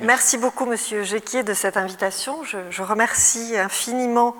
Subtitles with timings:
[0.00, 2.42] Merci beaucoup, Monsieur Jequier, de cette invitation.
[2.44, 4.34] Je, remercie infiniment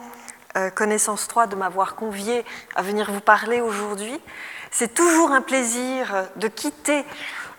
[0.56, 4.18] euh, Connaissance 3 de m'avoir convié à venir vous parler aujourd'hui.
[4.70, 7.04] C'est toujours un plaisir de quitter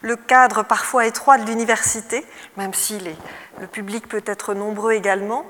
[0.02, 2.26] le cadre parfois étroit de l'université,
[2.58, 3.00] même si
[3.60, 5.46] le public peut être nombreux également,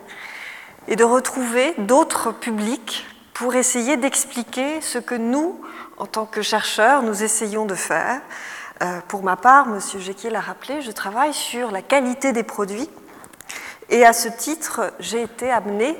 [0.90, 5.62] et de retrouver d'autres publics pour essayer d'expliquer ce que nous,
[5.98, 8.20] en tant que chercheurs, nous essayons de faire.
[8.84, 9.80] Euh, pour ma part, M.
[10.00, 12.90] Jequier l'a rappelé, je travaille sur la qualité des produits
[13.90, 15.98] et à ce titre, j'ai été amenée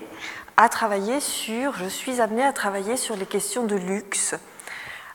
[0.58, 4.36] à travailler sur, je suis amenée à travailler sur les questions de luxe.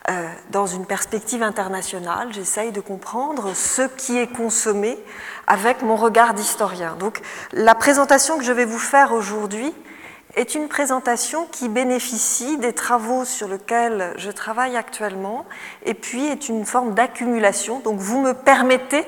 [0.08, 4.98] Euh, dans une perspective internationale, j'essaye de comprendre ce qui est consommé
[5.46, 6.96] avec mon regard d'historien.
[6.98, 7.20] Donc
[7.52, 9.74] la présentation que je vais vous faire aujourd'hui
[10.38, 15.44] est une présentation qui bénéficie des travaux sur lesquels je travaille actuellement
[15.84, 17.80] et puis est une forme d'accumulation.
[17.80, 19.04] Donc vous me permettez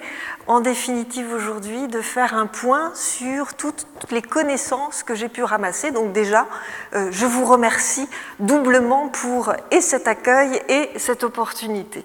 [0.49, 5.93] en définitive aujourd'hui de faire un point sur toutes, les connaissances que j'ai pu ramasser.
[5.93, 6.49] Donc déjà,
[6.95, 8.09] euh, je vous remercie
[8.41, 12.05] doublement pour et cet accueil et cette opportunité.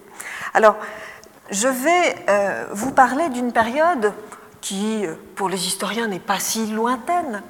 [0.53, 0.75] Alors,
[1.49, 4.13] je vais euh, vous parler d'une période
[4.61, 5.03] qui,
[5.35, 7.41] pour les historiens, n'est pas si lointaine.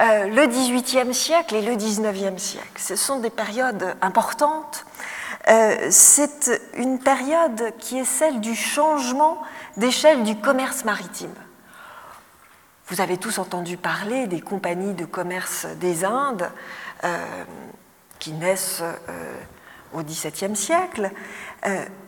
[0.00, 4.86] Euh, le XVIIIe siècle et le XIXe siècle, ce sont des périodes importantes.
[5.48, 9.42] Euh, c'est une période qui est celle du changement
[9.76, 11.34] d'échelle du commerce maritime.
[12.88, 16.50] Vous avez tous entendu parler des compagnies de commerce des Indes
[18.18, 18.82] qui naissent
[19.94, 21.08] au XVIIe siècle,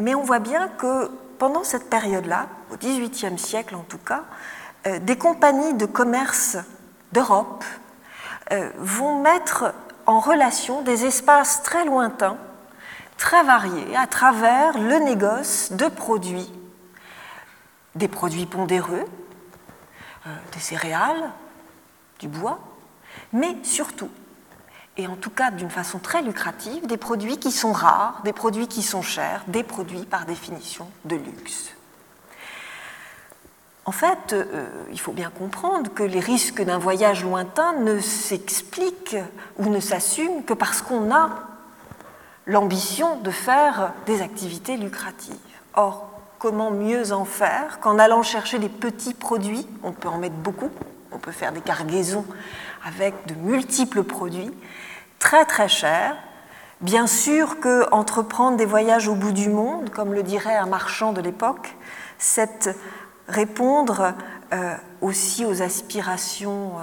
[0.00, 1.08] mais on voit bien que
[1.42, 4.22] pendant cette période-là, au XVIIIe siècle en tout cas,
[4.86, 6.56] euh, des compagnies de commerce
[7.10, 7.81] d'Europe euh,
[8.78, 9.72] vont mettre
[10.06, 12.36] en relation des espaces très lointains,
[13.16, 16.50] très variés, à travers le négoce de produits,
[17.94, 19.04] des produits pondéreux,
[20.26, 21.30] euh, des céréales,
[22.18, 22.58] du bois,
[23.32, 24.10] mais surtout
[24.96, 28.68] et en tout cas d'une façon très lucrative, des produits qui sont rares, des produits
[28.68, 31.74] qui sont chers, des produits par définition de luxe.
[33.84, 39.16] En fait, euh, il faut bien comprendre que les risques d'un voyage lointain ne s'expliquent
[39.58, 41.30] ou ne s'assument que parce qu'on a
[42.46, 45.34] l'ambition de faire des activités lucratives.
[45.74, 50.36] Or, comment mieux en faire qu'en allant chercher des petits produits, on peut en mettre
[50.36, 50.70] beaucoup,
[51.10, 52.24] on peut faire des cargaisons
[52.86, 54.50] avec de multiples produits,
[55.18, 56.16] très très chers.
[56.80, 61.12] Bien sûr que entreprendre des voyages au bout du monde, comme le dirait un marchand
[61.12, 61.76] de l'époque,
[62.18, 62.70] c'est
[63.32, 64.14] répondre
[64.52, 66.82] euh, aussi aux aspirations euh,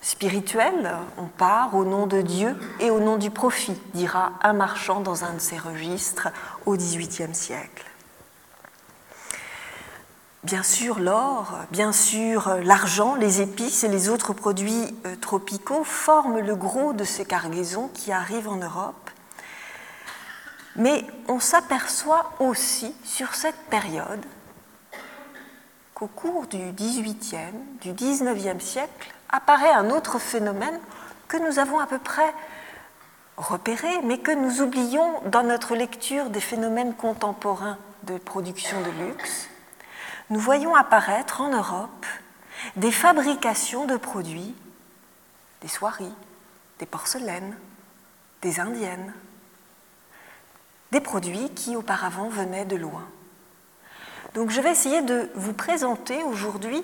[0.00, 0.94] spirituelles.
[1.16, 5.24] On part au nom de Dieu et au nom du profit, dira un marchand dans
[5.24, 6.28] un de ses registres
[6.66, 7.84] au XVIIIe siècle.
[10.44, 16.38] Bien sûr, l'or, bien sûr, l'argent, les épices et les autres produits euh, tropicaux forment
[16.38, 19.10] le gros de ces cargaisons qui arrivent en Europe.
[20.76, 24.24] Mais on s'aperçoit aussi sur cette période
[25.98, 30.78] qu'au cours du XVIIIe, du XIXe siècle, apparaît un autre phénomène
[31.26, 32.32] que nous avons à peu près
[33.36, 39.48] repéré, mais que nous oublions dans notre lecture des phénomènes contemporains de production de luxe
[40.30, 42.06] nous voyons apparaître en Europe
[42.76, 44.54] des fabrications de produits,
[45.62, 46.12] des soieries,
[46.78, 47.56] des porcelaines,
[48.42, 49.14] des indiennes,
[50.92, 53.06] des produits qui auparavant venaient de loin.
[54.38, 56.80] Donc je vais essayer de vous présenter aujourd'hui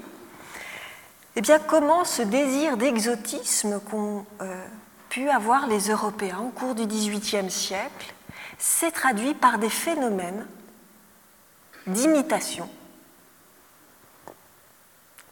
[1.37, 4.67] eh comment ce désir d'exotisme qu'ont euh,
[5.09, 8.13] pu avoir les Européens au cours du XVIIIe siècle
[8.59, 10.49] s'est traduit par des phénomènes
[11.87, 12.69] d'imitation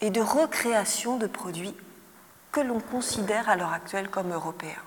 [0.00, 1.74] et de recréation de produits
[2.52, 4.84] que l'on considère à l'heure actuelle comme européens.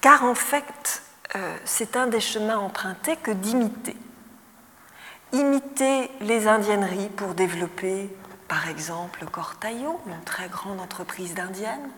[0.00, 1.02] Car en fait,
[1.34, 3.96] euh, c'est un des chemins empruntés que d'imiter.
[5.32, 8.08] Imiter les indienneries pour développer,
[8.48, 11.90] par exemple, Cortaillot, une très grande entreprise d'indienne,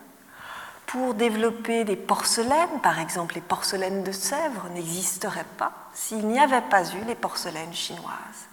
[0.87, 6.63] pour développer des porcelaines, par exemple les porcelaines de Sèvres n'existeraient pas s'il n'y avait
[6.63, 8.49] pas eu les porcelaines chinoises.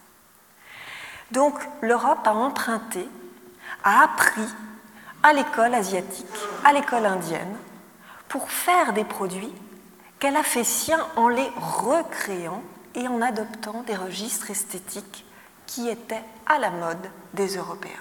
[1.32, 3.08] Donc l'Europe a emprunté,
[3.86, 4.48] a appris
[5.24, 6.26] à l'école asiatique,
[6.66, 7.56] à l'école indienne,
[8.28, 9.54] pour faire des produits
[10.20, 12.62] qu'elle a fait siens en les recréant
[12.96, 15.26] et en adoptant des registres esthétiques
[15.68, 17.92] qui étaient à la mode des Européens.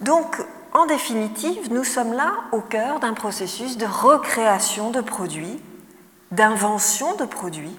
[0.00, 0.36] Donc,
[0.72, 5.60] en définitive, nous sommes là au cœur d'un processus de recréation de produits,
[6.30, 7.76] d'invention de produits,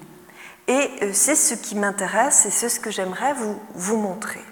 [0.68, 4.44] Et euh, c'est ce qui m'intéresse et c'est ce que j'aimerais vous, vous montrer.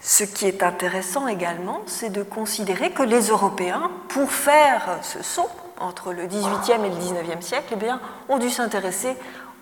[0.00, 5.48] Ce qui est intéressant également, c'est de considérer que les Européens, pour faire ce saut
[5.82, 9.16] entre le XVIIIe et le XIXe siècle, eh bien, ont dû s'intéresser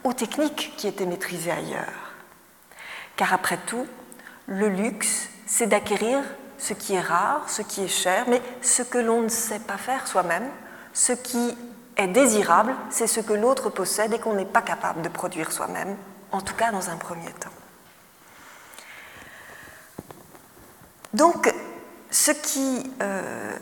[0.04, 2.12] aux techniques qui étaient maîtrisées ailleurs.
[3.16, 3.86] Car après tout,
[4.46, 6.22] le luxe, c'est d'acquérir
[6.58, 9.76] ce qui est rare, ce qui est cher, mais ce que l'on ne sait pas
[9.76, 10.48] faire soi-même,
[10.92, 11.56] ce qui
[11.96, 15.96] est désirable, c'est ce que l'autre possède et qu'on n'est pas capable de produire soi-même,
[16.32, 17.50] en tout cas dans un premier temps.
[21.12, 21.52] Donc,
[22.10, 23.56] ce qui, euh,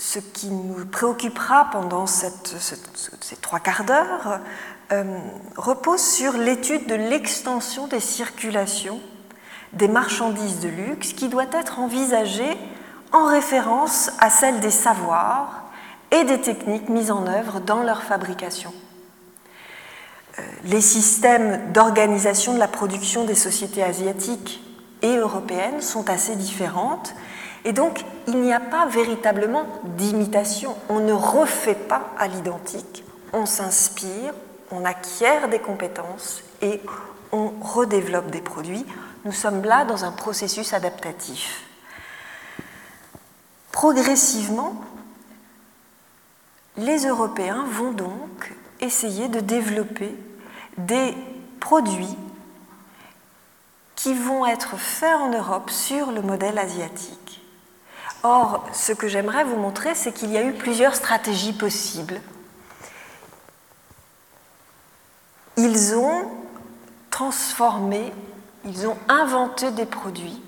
[0.00, 2.32] ce qui, nous préoccupera pendant ces
[3.42, 4.40] trois quarts d'heure
[4.92, 5.04] euh,
[5.56, 8.98] repose sur l'étude de l'extension des circulations
[9.74, 12.56] des marchandises de luxe qui doit être envisagée
[13.12, 15.64] en référence à celle des savoirs
[16.10, 18.72] et des techniques mises en œuvre dans leur fabrication.
[20.38, 24.62] Euh, les systèmes d'organisation de la production des sociétés asiatiques
[25.02, 27.14] et européennes sont assez différentes
[27.64, 30.76] et donc il n'y a pas véritablement d'imitation.
[30.88, 34.32] On ne refait pas à l'identique, on s'inspire,
[34.70, 36.80] on acquiert des compétences et
[37.32, 38.86] on redéveloppe des produits.
[39.24, 41.64] Nous sommes là dans un processus adaptatif.
[43.72, 44.74] Progressivement,
[46.76, 50.14] les Européens vont donc essayer de développer
[50.78, 51.14] des
[51.60, 52.16] produits
[53.94, 57.39] qui vont être faits en Europe sur le modèle asiatique.
[58.22, 62.20] Or, ce que j'aimerais vous montrer, c'est qu'il y a eu plusieurs stratégies possibles.
[65.56, 66.30] Ils ont
[67.10, 68.12] transformé,
[68.64, 70.42] ils ont inventé des produits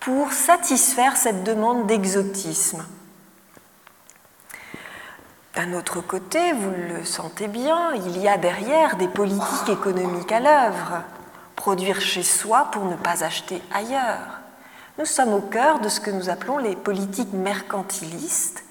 [0.00, 2.84] pour satisfaire cette demande d'exotisme.
[5.54, 10.40] D'un autre côté, vous le sentez bien, il y a derrière des politiques économiques à
[10.40, 11.02] l'œuvre
[11.56, 14.41] produire chez soi pour ne pas acheter ailleurs.
[14.98, 18.62] Nous sommes au cœur de ce que nous appelons les politiques mercantilistes,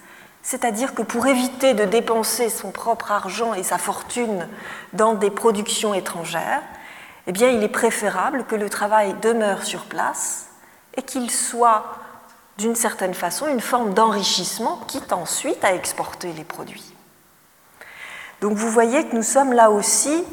[0.43, 4.47] c'est-à-dire que pour éviter de dépenser son propre argent et sa fortune
[4.93, 6.61] dans des productions étrangères,
[7.25, 10.47] eh bien, il est préférable que le travail demeure sur place
[10.95, 11.85] et qu'il soit
[12.57, 16.93] d'une certaine façon une forme d'enrichissement, quitte ensuite à exporter les produits.
[18.41, 20.23] Donc vous voyez que nous sommes là aussi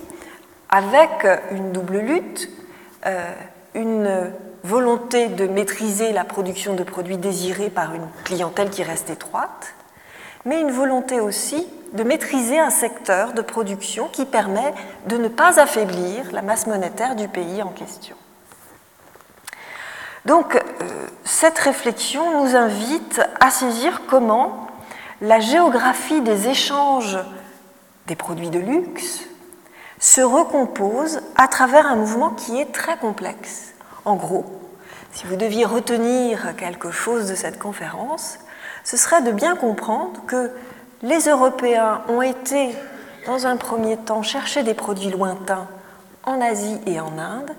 [0.69, 2.51] avec une double lutte,
[3.07, 3.33] euh,
[3.75, 4.33] une
[4.65, 9.75] volonté de maîtriser la production de produits désirés par une clientèle qui reste étroite,
[10.45, 14.75] mais une volonté aussi de maîtriser un secteur de production qui permet
[15.07, 18.17] de ne pas affaiblir la masse monétaire du pays en question.
[20.27, 20.61] Donc euh,
[21.25, 24.67] cette réflexion nous invite à saisir comment
[25.21, 27.19] la géographie des échanges
[28.09, 29.21] des produits de luxe,
[30.01, 33.75] se recompose à travers un mouvement qui est très complexe.
[34.09, 34.47] En gros,
[35.13, 38.39] si vous deviez retenir quelque chose de cette conférence,
[38.83, 40.51] ce serait de bien comprendre que
[41.03, 42.71] les Européens ont été,
[43.27, 45.69] dans un premier temps, chercher des produits lointains
[46.25, 47.51] en Asie et en Inde,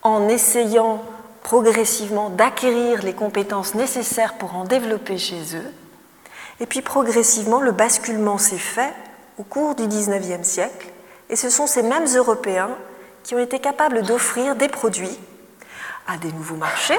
[0.00, 1.02] en essayant
[1.42, 5.72] progressivement d'acquérir les compétences nécessaires pour en développer chez eux.
[6.58, 8.94] Et puis progressivement, le basculement s'est fait
[9.36, 10.88] au cours du XIXe siècle
[11.28, 12.70] et ce sont ces mêmes Européens
[13.24, 15.18] qui ont été capables d'offrir des produits
[16.06, 16.98] à des nouveaux marchés,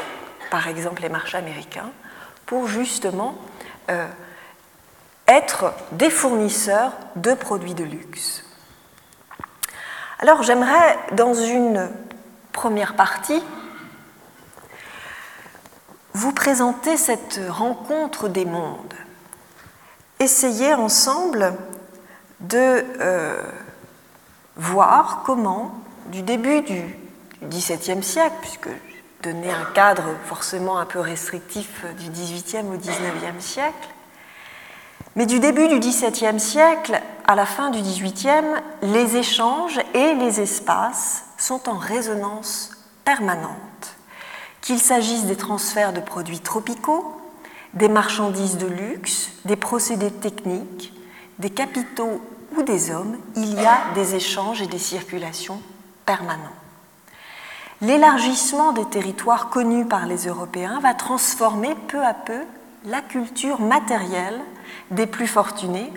[0.50, 1.92] par exemple les marchés américains,
[2.46, 3.36] pour justement
[3.90, 4.08] euh,
[5.28, 8.44] être des fournisseurs de produits de luxe.
[10.20, 11.90] Alors j'aimerais, dans une
[12.52, 13.44] première partie,
[16.14, 18.96] vous présenter cette rencontre des mondes.
[20.20, 21.54] Essayer ensemble
[22.40, 23.44] de euh,
[24.56, 25.76] voir comment,
[26.08, 26.98] du début du
[27.44, 28.70] XVIIe siècle, puisque
[29.24, 33.90] donner un cadre forcément un peu restrictif du XVIIIe au XIXe siècle,
[35.16, 40.40] mais du début du XVIIe siècle à la fin du XVIIIe, les échanges et les
[40.40, 42.72] espaces sont en résonance
[43.04, 43.96] permanente,
[44.62, 47.20] qu'il s'agisse des transferts de produits tropicaux,
[47.74, 50.94] des marchandises de luxe, des procédés techniques,
[51.40, 52.22] des capitaux
[52.56, 55.62] ou des hommes, il y a des échanges et des circulations
[56.06, 56.57] permanents.
[57.82, 62.42] L'élargissement des territoires connus par les Européens va transformer peu à peu
[62.86, 64.42] la culture matérielle
[64.90, 65.92] des plus fortunés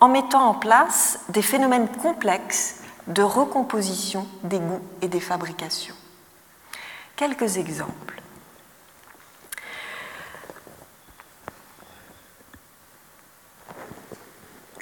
[0.00, 5.94] en mettant en place des phénomènes complexes de recomposition des goûts et des fabrications.
[7.16, 8.20] Quelques exemples.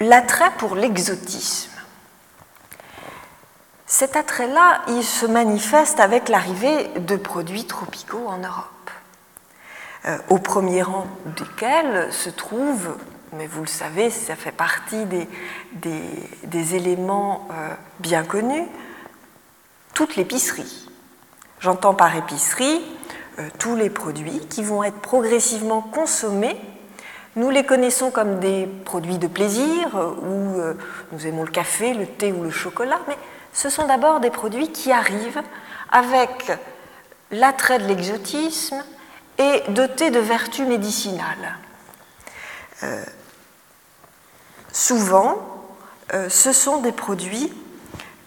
[0.01, 1.70] L'attrait pour l'exotisme.
[3.91, 8.89] Cet attrait-là, il se manifeste avec l'arrivée de produits tropicaux en Europe,
[10.05, 11.07] euh, au premier rang
[11.37, 12.95] desquels se trouve,
[13.33, 15.05] mais vous le savez, ça fait partie
[15.73, 17.67] des, éléments euh,
[17.99, 18.65] bien connus,
[19.93, 20.87] toute l'épicerie.
[21.59, 22.81] J'entends par épicerie
[23.39, 26.55] euh, tous les produits qui vont être progressivement consommés.
[27.35, 29.89] Nous les connaissons comme des produits de plaisir,
[30.23, 30.61] où
[31.11, 32.99] nous aimons le café, le thé ou le chocolat,
[33.53, 35.41] ce sont d'abord des produits qui arrivent
[35.91, 36.51] avec
[37.31, 38.83] l'attrait de l'exotisme
[39.37, 41.57] et dotés de vertus médicinales.
[42.83, 43.03] Euh,
[44.71, 45.37] souvent,
[46.13, 47.51] euh, ce sont des produits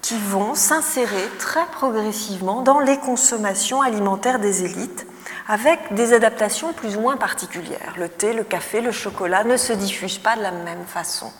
[0.03, 5.07] qui vont s'insérer très progressivement dans les consommations alimentaires des élites
[5.49, 7.95] avec des adaptations plus ou moins particulières.
[7.97, 11.33] Le thé, le café, le chocolat ne se diffusent pas de la même façon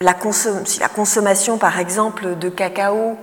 [0.00, 3.16] si la consommation, par exemple, de cacao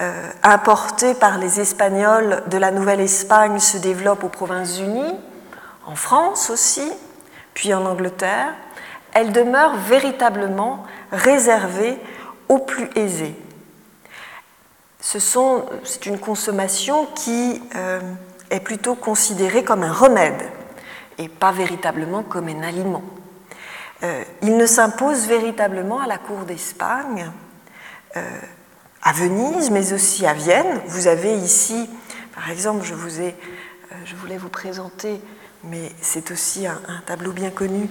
[0.00, 5.14] euh, importé par les Espagnols de la Nouvelle-Espagne se développe aux Provinces-Unies,
[5.86, 6.92] en France aussi,
[7.54, 8.54] puis en Angleterre,
[9.14, 11.98] elle demeure véritablement réservée
[12.48, 13.34] aux plus aisés.
[15.00, 18.00] C'est une consommation qui euh,
[18.50, 20.42] est plutôt considérée comme un remède
[21.18, 23.02] et pas véritablement comme un aliment.
[24.02, 27.30] Euh, il ne s'impose véritablement à la cour d'Espagne,
[28.16, 28.40] euh,
[29.02, 30.80] à Venise, mais aussi à Vienne.
[30.86, 31.88] Vous avez ici,
[32.34, 33.30] par exemple, je, euh,
[34.16, 35.20] voulais vous présenter,
[35.64, 37.88] mais c'est aussi un, tableau bien connu,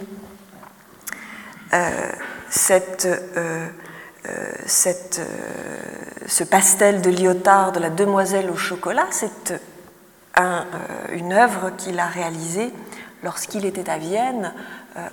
[6.28, 9.54] ce pastel de Lyotard de la demoiselle au chocolat, c'est
[10.36, 10.66] un,
[11.12, 12.72] une œuvre qu'il a réalisée
[13.24, 14.54] lorsqu'il était à Vienne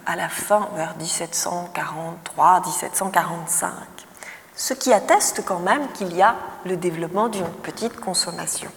[0.07, 3.71] à la fin, vers 1743-1745.
[4.55, 8.71] Ce qui atteste quand même qu'il y a le développement d'une petite consommation.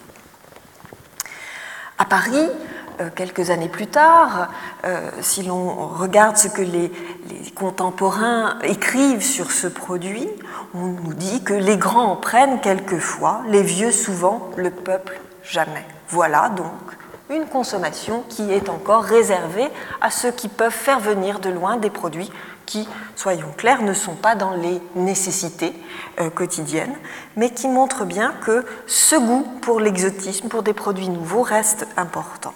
[1.98, 2.50] À Paris,
[3.02, 4.50] euh, quelques années plus tard,
[4.86, 6.92] euh, si l'on regarde ce que les,
[7.30, 10.30] les, contemporains écrivent sur ce produit,
[10.74, 15.86] on nous dit que les grands en prennent quelquefois, les vieux souvent, le peuple jamais.
[16.10, 16.72] Voilà donc
[17.30, 19.68] une consommation qui est encore réservée
[20.02, 22.32] à ceux qui peuvent faire venir de loin des produits
[22.66, 25.74] qui, soyons clairs, ne sont pas dans les nécessités
[26.20, 26.96] euh, quotidiennes,
[27.36, 32.54] mais qui montrent bien que ce goût pour l'exotisme, pour des produits nouveaux, reste important.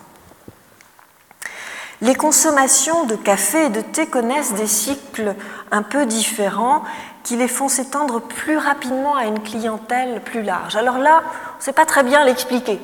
[2.01, 5.35] Les consommations de café et de thé connaissent des cycles
[5.71, 6.83] un peu différents
[7.23, 10.77] qui les font s'étendre plus rapidement à une clientèle plus large.
[10.77, 11.21] Alors là,
[11.55, 12.79] on ne sait pas très bien l'expliquer.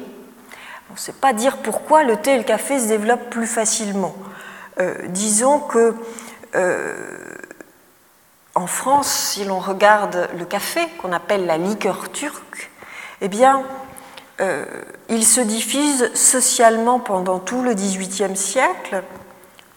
[0.95, 4.15] On ne sait pas dire pourquoi le thé et le café se développent plus facilement.
[4.79, 5.93] Euh, disons que
[6.55, 6.95] euh,
[8.55, 12.71] en France, si l'on regarde le café, qu'on appelle la liqueur turque,
[13.19, 13.63] eh bien,
[14.39, 14.63] euh,
[15.09, 19.03] il se diffuse socialement pendant tout le XVIIIe siècle.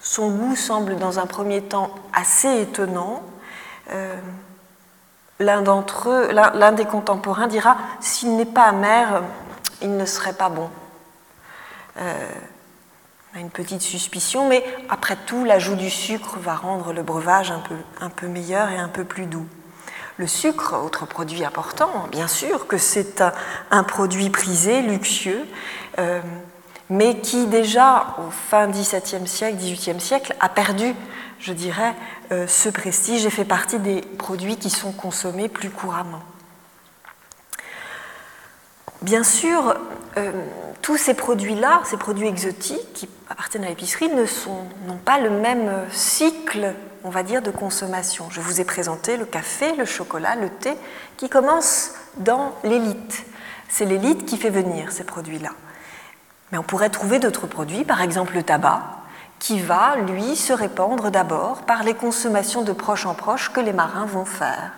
[0.00, 3.24] Son goût semble dans un premier temps assez étonnant.
[5.40, 9.24] l'un des contemporains dira, s'il n'est pas amer,
[9.82, 10.70] il ne serait pas bon.
[12.00, 12.28] Euh,
[13.34, 17.50] on a une petite suspicion, mais après tout, l'ajout du sucre va rendre le breuvage
[17.50, 19.46] un peu, un peu meilleur et un peu plus doux.
[20.16, 23.22] Le sucre, autre produit important, bien sûr que c'est
[23.70, 25.46] un, produit prisé, luxueux,
[25.98, 26.20] euh,
[26.90, 30.94] mais qui déjà au fin XVIIe siècle, XVIIIe siècle, a perdu,
[31.38, 31.94] je dirais,
[32.32, 36.22] euh, ce prestige et fait partie des produits qui sont consommés plus couramment.
[39.02, 39.76] Bien sûr,
[40.16, 40.32] euh,
[40.82, 46.74] tous ces produits-là, ces produits exotiques qui appartiennent à l'épicerie, n'ont pas le même cycle,
[47.04, 48.26] on va dire, de consommation.
[48.30, 50.74] Je vous ai présenté le café, le chocolat, le thé,
[51.16, 53.24] qui commencent dans l'élite.
[53.68, 55.50] C'est l'élite qui fait venir ces produits-là.
[56.50, 58.82] Mais on pourrait trouver d'autres produits, par exemple le tabac,
[59.38, 63.72] qui va, lui, se répandre d'abord par les consommations de proche en proche que les
[63.72, 64.72] marins vont faire.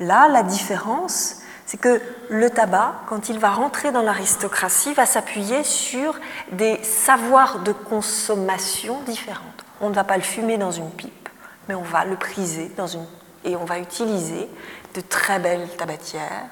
[0.00, 5.64] Là, la différence, c'est que le tabac, quand il va rentrer dans l'aristocratie, va s'appuyer
[5.64, 6.18] sur
[6.52, 9.64] des savoirs de consommation différentes.
[9.80, 11.28] On ne va pas le fumer dans une pipe,
[11.68, 13.06] mais on va le priser dans une...
[13.44, 14.48] et on va utiliser
[14.94, 16.46] de très belles tabatières.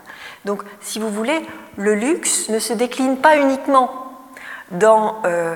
[0.45, 4.19] Donc, si vous voulez, le luxe ne se décline pas uniquement
[4.71, 5.54] dans euh,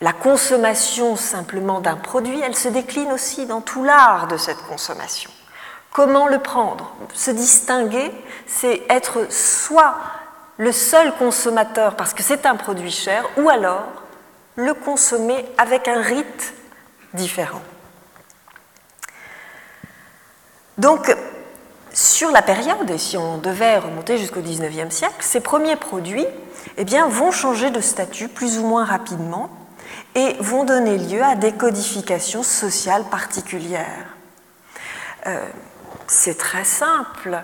[0.00, 5.30] la consommation simplement d'un produit, elle se décline aussi dans tout l'art de cette consommation.
[5.92, 6.94] Comment le prendre?
[7.12, 8.10] Se distinguer,
[8.46, 9.96] c'est être soit
[10.56, 13.84] le seul consommateur parce que c'est un produit cher, ou alors
[14.56, 16.54] le consommer avec un rite
[17.14, 17.62] différent.
[20.78, 21.14] Donc,
[21.92, 26.26] sur la période, et si on devait remonter jusqu'au XIXe siècle, ces premiers produits
[26.78, 29.50] eh vont changer de statut plus ou moins rapidement
[30.14, 34.06] et vont donner lieu à des codifications sociales particulières.
[35.26, 35.44] Euh,
[36.06, 37.42] c'est très simple.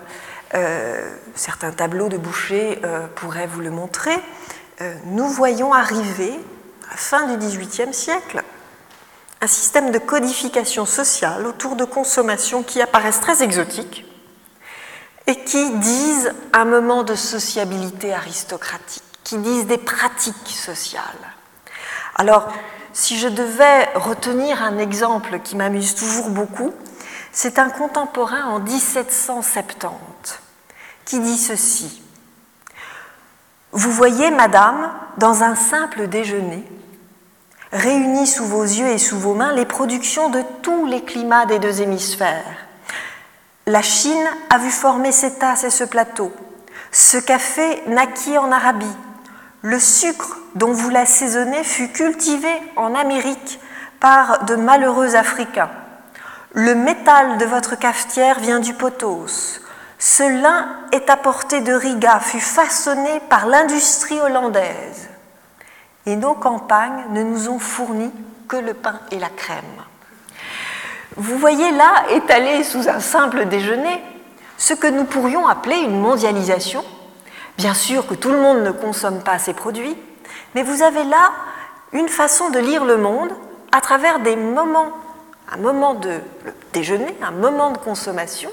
[0.53, 4.17] Euh, certains tableaux de Boucher euh, pourraient vous le montrer.
[5.05, 6.33] nous voyons arriver,
[6.91, 8.41] à fin du XVIIIe siècle,
[9.41, 14.05] un système de codification sociale autour de consommations qui apparaissent très exotiques
[15.27, 21.03] et qui disent un moment de sociabilité aristocratique, qui disent des pratiques sociales.
[22.15, 22.47] Alors,
[22.93, 26.73] si je devais retenir un exemple qui m'amuse toujours beaucoup,
[27.31, 30.39] c'est un contemporain en 1770
[31.05, 32.01] qui dit ceci.
[33.71, 36.63] Vous voyez, madame, dans un simple déjeuner,
[37.71, 41.59] réunis sous vos yeux et sous vos mains les productions de tous les climats des
[41.59, 42.67] deux hémisphères.
[43.67, 46.31] La Chine a vu former ces tasses et ce plateau.
[46.91, 48.85] Ce café naquit en Arabie.
[49.61, 53.59] Le sucre dont vous l'assaisonnez fut cultivé en Amérique
[53.99, 55.69] par de malheureux Africains.
[56.53, 59.61] Le métal de votre cafetière vient du Potos.
[59.99, 65.09] Ce lin est apporté de Riga, fut façonné par l'industrie hollandaise.
[66.07, 68.11] Et nos campagnes ne nous ont fourni
[68.47, 69.63] que le pain et la crème.
[71.17, 74.01] Vous voyez là, étalé sous un simple déjeuner,
[74.57, 76.83] ce que nous pourrions appeler une mondialisation.
[77.57, 79.97] Bien sûr que tout le monde ne consomme pas ces produits,
[80.55, 81.31] mais vous avez là
[81.91, 83.31] une façon de lire le monde
[83.71, 84.93] à travers des moments
[85.51, 86.19] un moment de
[86.73, 88.51] déjeuner, un moment de consommation,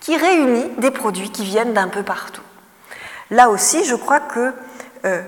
[0.00, 2.42] qui réunit des produits qui viennent d'un peu partout.
[3.30, 4.52] Là aussi, je crois que
[5.04, 5.22] euh,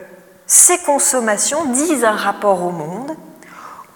[0.46, 3.16] ces consommations disent un rapport au monde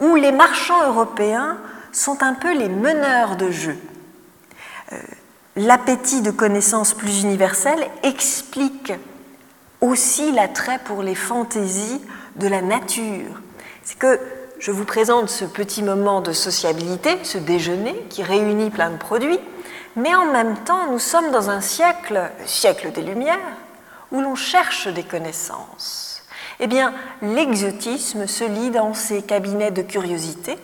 [0.00, 1.58] où les marchands européens
[1.92, 3.76] sont un peu les meneurs de jeu.
[4.92, 4.96] Euh,
[5.56, 8.92] l'appétit de connaissances plus universelles explique
[9.80, 12.00] aussi l'attrait pour les fantaisies
[12.36, 13.40] de la nature.
[13.82, 14.18] C'est que
[14.60, 19.40] je vous présente ce petit moment de sociabilité, ce déjeuner qui réunit plein de produits,
[19.96, 23.38] mais en même temps, nous sommes dans un siècle, le siècle des Lumières,
[24.12, 26.22] où l'on cherche des connaissances.
[26.60, 26.92] Eh bien,
[27.22, 30.58] l'exotisme se lit dans ces cabinets de curiosité,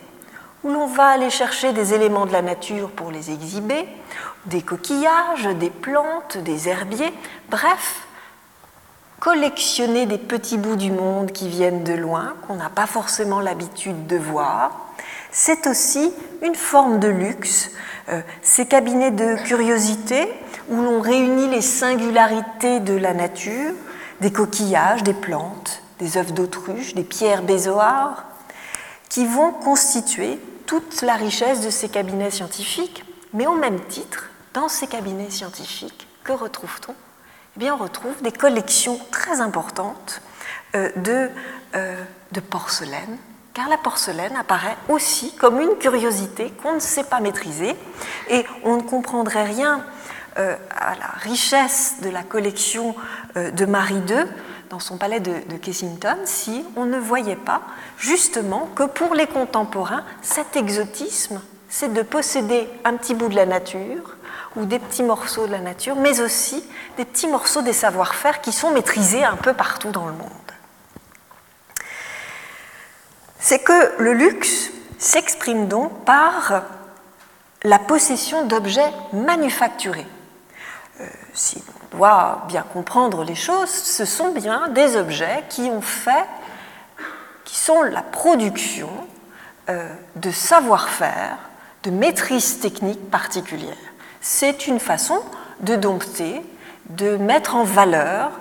[0.63, 3.87] où l'on va aller chercher des éléments de la nature pour les exhiber,
[4.45, 7.13] des coquillages, des plantes, des herbiers,
[7.49, 8.06] bref,
[9.19, 14.07] collectionner des petits bouts du monde qui viennent de loin, qu'on n'a pas forcément l'habitude
[14.07, 14.91] de voir.
[15.31, 16.11] C'est aussi
[16.43, 17.71] une forme de luxe.
[18.09, 20.27] Euh, ces cabinets de curiosité
[20.69, 23.73] où l'on réunit les singularités de la nature,
[24.21, 28.25] des coquillages, des plantes, des œufs d'autruche, des pierres bézoares,
[29.09, 34.69] qui vont constituer toute la richesse de ces cabinets scientifiques, mais au même titre, dans
[34.69, 36.93] ces cabinets scientifiques, que retrouve-t-on
[37.61, 40.21] eh on retrouve des collections très importantes
[40.75, 41.29] euh, de,
[41.75, 41.95] euh,
[42.31, 43.17] de porcelaine,
[43.53, 47.75] car la porcelaine apparaît aussi comme une curiosité qu'on ne sait pas maîtriser,
[48.29, 49.83] et on ne comprendrait rien
[50.37, 52.95] euh, à la richesse de la collection
[53.35, 54.25] de Marie II
[54.69, 57.61] dans son palais de, de, Kensington si on ne voyait pas
[57.97, 63.45] justement que pour les contemporains, cet exotisme, c'est de posséder un petit bout de la
[63.45, 64.17] nature,
[64.57, 66.63] ou des petits morceaux de la nature, mais aussi
[66.97, 70.29] des petits morceaux des savoir-faire qui sont maîtrisés un peu partout dans le monde.
[73.39, 76.63] C'est que le luxe s'exprime donc par
[77.63, 80.07] la possession d'objets manufacturés.
[80.99, 85.81] Euh, si on doit bien comprendre les choses, ce sont bien des objets qui ont
[85.81, 86.25] fait,
[87.45, 88.89] qui sont la production
[89.69, 91.37] euh, de savoir-faire,
[91.83, 93.77] de maîtrise technique particulière
[94.27, 95.21] c'est une façon
[95.61, 96.41] de dompter,
[96.89, 98.31] de mettre en valeur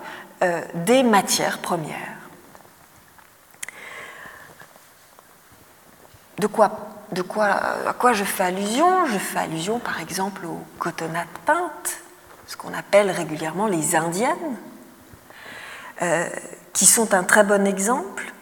[0.43, 2.17] euh, des matières premières.
[6.39, 6.71] De quoi,
[7.87, 9.07] à quoi je fais allusion?
[9.07, 12.01] Je fais allusion par exemple aux cotonnates peintes,
[12.47, 14.57] ce qu'on appelle régulièrement les indiennes,
[16.03, 16.29] euh,
[16.73, 18.33] qui sont un très bon exemple.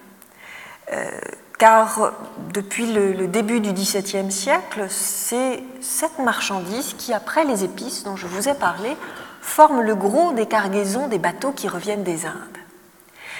[0.93, 1.11] Euh,
[1.59, 2.13] car
[2.53, 8.27] depuis le, début du XVIIe siècle, c'est cette marchandise qui, après les épices dont je
[8.27, 8.97] vous ai parlé,
[9.45, 12.59] forme le gros des cargaisons des bateaux qui reviennent des Indes.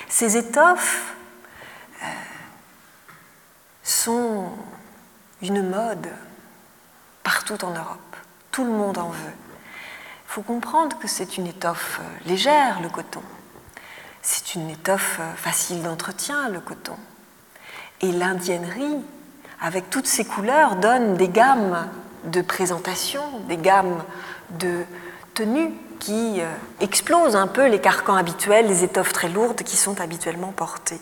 [0.09, 1.15] Ces étoffes
[2.03, 2.07] euh,
[3.83, 4.51] sont
[5.43, 6.09] une mode
[7.23, 8.17] partout en Europe.
[8.53, 9.33] Tout le monde en veut.
[10.29, 13.23] Il faut comprendre que c'est une étoffe euh, légère, le coton.
[14.21, 16.97] C'est une étoffe euh, facile d'entretien, le coton.
[18.03, 18.99] Et l'indiennerie,
[19.61, 21.89] avec toutes ses couleurs, donne des gammes
[22.25, 24.05] de présentation, des gammes
[24.51, 24.85] de,
[25.35, 26.47] tenue qui euh,
[26.81, 31.01] explose un peu les carcans habituels, les étoffes très lourdes qui sont habituellement portées.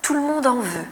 [0.00, 0.86] Tout le monde en veut.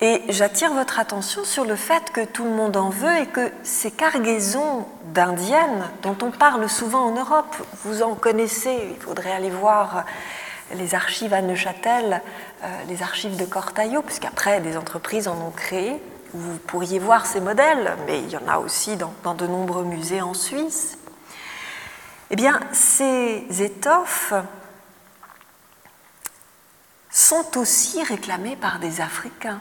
[0.00, 3.50] Et j'attire votre attention sur le fait que tout le monde en veut et que
[3.64, 9.50] ces cargaisons d'indiennes dont on parle souvent en Europe, vous en connaissez, il faudrait aller
[9.50, 10.04] voir
[10.74, 12.22] les archives à Neuchâtel,
[12.62, 16.00] euh, les archives de Cortaillot, puisqu'après des entreprises en ont créé,
[16.34, 20.20] vous pourriez voir ces modèles, mais il y en a aussi dans, de nombreux musées
[20.20, 20.98] en Suisse.
[22.30, 24.34] Eh bien, ces étoffes
[27.10, 29.60] sont aussi réclamées par des Africains.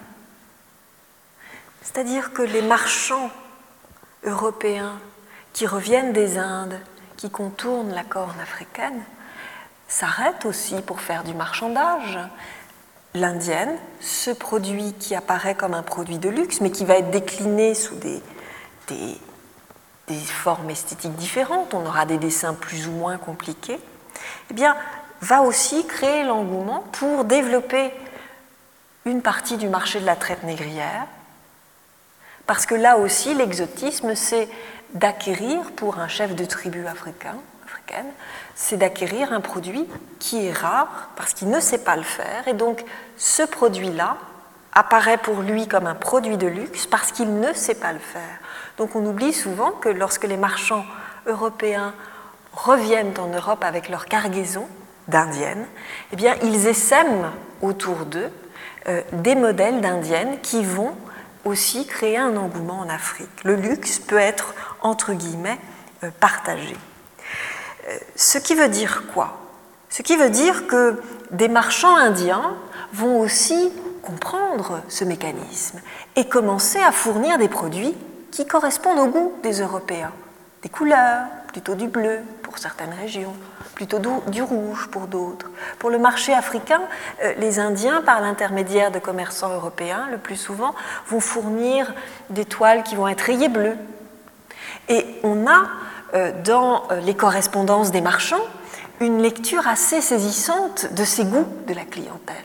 [1.81, 3.31] C'est-à-dire que les marchands
[4.23, 4.99] européens
[5.53, 6.79] qui reviennent des Indes,
[7.15, 9.03] qui contournent la corne africaine,
[9.87, 12.19] s'arrêtent aussi pour faire du marchandage.
[13.17, 17.73] L'indienne, ce produit qui apparaît comme un produit de luxe, mais qui va être décliné
[17.73, 18.21] sous des,
[20.25, 23.79] formes esthétiques différentes, on aura des dessins plus ou moins compliqués,
[24.51, 24.77] eh bien,
[25.21, 27.91] va aussi créer l'engouement pour développer
[29.05, 31.07] une partie du marché de la traite négrière,
[32.45, 34.47] parce que là aussi, l'exotisme, c'est
[34.93, 37.35] d'acquérir pour un chef de tribu africain,
[38.55, 39.87] c'est d'acquérir un produit
[40.19, 42.47] qui est rare parce qu'il ne sait pas le faire.
[42.47, 42.83] Et donc,
[43.17, 44.17] ce produit-là
[44.73, 48.39] apparaît pour lui comme un produit de luxe parce qu'il ne sait pas le faire.
[48.77, 50.85] Donc, on oublie souvent que lorsque les marchands
[51.25, 51.93] européens
[52.53, 54.67] reviennent en Europe avec leur cargaison
[55.07, 55.65] d'indiennes,
[56.11, 58.31] eh bien, ils essaiment autour d'eux
[58.87, 60.95] euh, des modèles d'indiennes qui vont
[61.45, 63.43] aussi créer un engouement en Afrique.
[63.43, 65.57] Le luxe peut être, entre guillemets,
[66.03, 66.75] euh, partagé.
[68.15, 69.37] Ce qui veut dire quoi?
[69.89, 72.55] Ce qui veut dire que des marchands indiens
[72.93, 73.71] vont aussi
[74.01, 75.79] comprendre ce mécanisme
[76.15, 77.95] et commencer à fournir des produits
[78.31, 80.11] qui correspondent au goût des Européens.
[80.61, 83.33] Des couleurs, plutôt du bleu pour certaines régions,
[83.75, 85.49] plutôt du rouge pour d'autres.
[85.79, 86.81] Pour le marché africain,
[87.23, 90.73] euh, les Indiens, par l'intermédiaire de commerçants européens, le plus souvent,
[91.07, 91.93] vont fournir
[92.29, 93.77] des toiles qui vont être rayées bleues.
[94.89, 95.63] Et on a,
[96.43, 98.43] dans euh, les correspondances des marchands,
[98.99, 102.35] une lecture assez saisissante de ces goûts de la clientèle.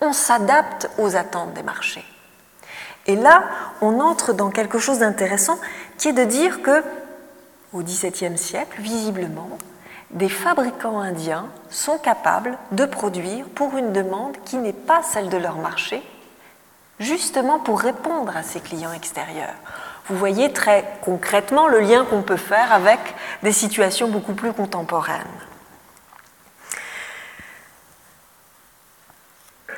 [0.00, 2.04] On s'adapte aux attentes des marchés.
[3.06, 3.44] Et là,
[3.80, 5.58] on entre dans quelque chose d'intéressant
[5.98, 6.82] qui est de dire que,
[7.72, 9.58] au XVIIe siècle, visiblement,
[10.10, 15.36] des fabricants indiens sont capables de produire pour une demande qui n'est pas celle de
[15.36, 16.02] leur marché,
[17.00, 19.54] justement pour répondre à ces clients extérieurs.
[20.08, 23.00] Vous voyez très concrètement le lien qu'on peut faire avec
[23.42, 25.24] des situations beaucoup plus contemporaines.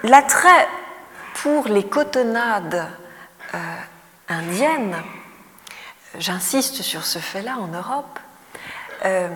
[0.02, 0.68] L'attrait
[1.34, 2.88] pour les cotonnades
[3.54, 3.58] euh,
[4.28, 4.96] indiennes,
[6.18, 8.18] j'insiste sur ce fait-là en Europe,
[9.04, 9.28] euh,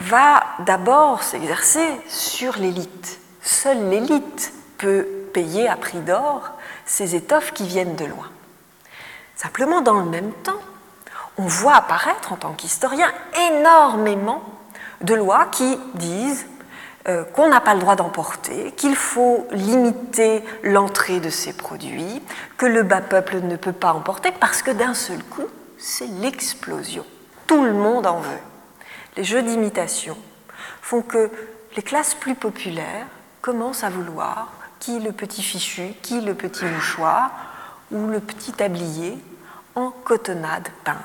[0.00, 3.20] va d'abord s'exercer sur l'élite.
[3.42, 6.50] Seule l'élite peut payer à prix d'or
[6.84, 8.30] ces étoffes qui viennent de loin.
[9.42, 10.60] Simplement, dans le même temps,
[11.36, 13.10] on voit apparaître en tant qu'historien
[13.50, 14.44] énormément
[15.00, 16.46] de lois qui disent
[17.08, 22.22] euh, qu'on n'a pas le droit d'emporter, qu'il faut limiter l'entrée de ces produits,
[22.56, 27.04] que le bas peuple ne peut pas emporter parce que d'un seul coup, c'est l'explosion.
[27.48, 28.38] Tout le monde en veut
[29.16, 30.16] les jeux d'imitation,
[30.80, 31.30] font que
[31.76, 33.06] les classes plus populaires
[33.40, 37.32] commencent à vouloir qui le petit fichu, qui le petit mouchoir
[37.90, 39.18] ou le petit tablier
[39.74, 40.96] en cotonnade peinte.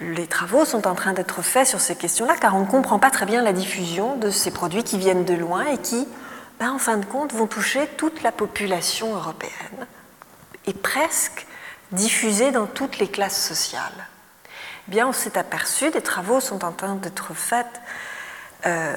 [0.00, 3.10] Les travaux sont en train d'être faits sur ces questions-là car on ne comprend pas
[3.10, 6.06] très bien la diffusion de ces produits qui viennent de loin et qui,
[6.58, 9.86] ben, en fin de compte, vont toucher toute la population européenne
[10.66, 11.46] et presque
[11.92, 14.06] diffuser dans toutes les classes sociales
[14.90, 17.80] bien on s'est aperçu, des travaux sont en train d'être faits
[18.66, 18.94] euh,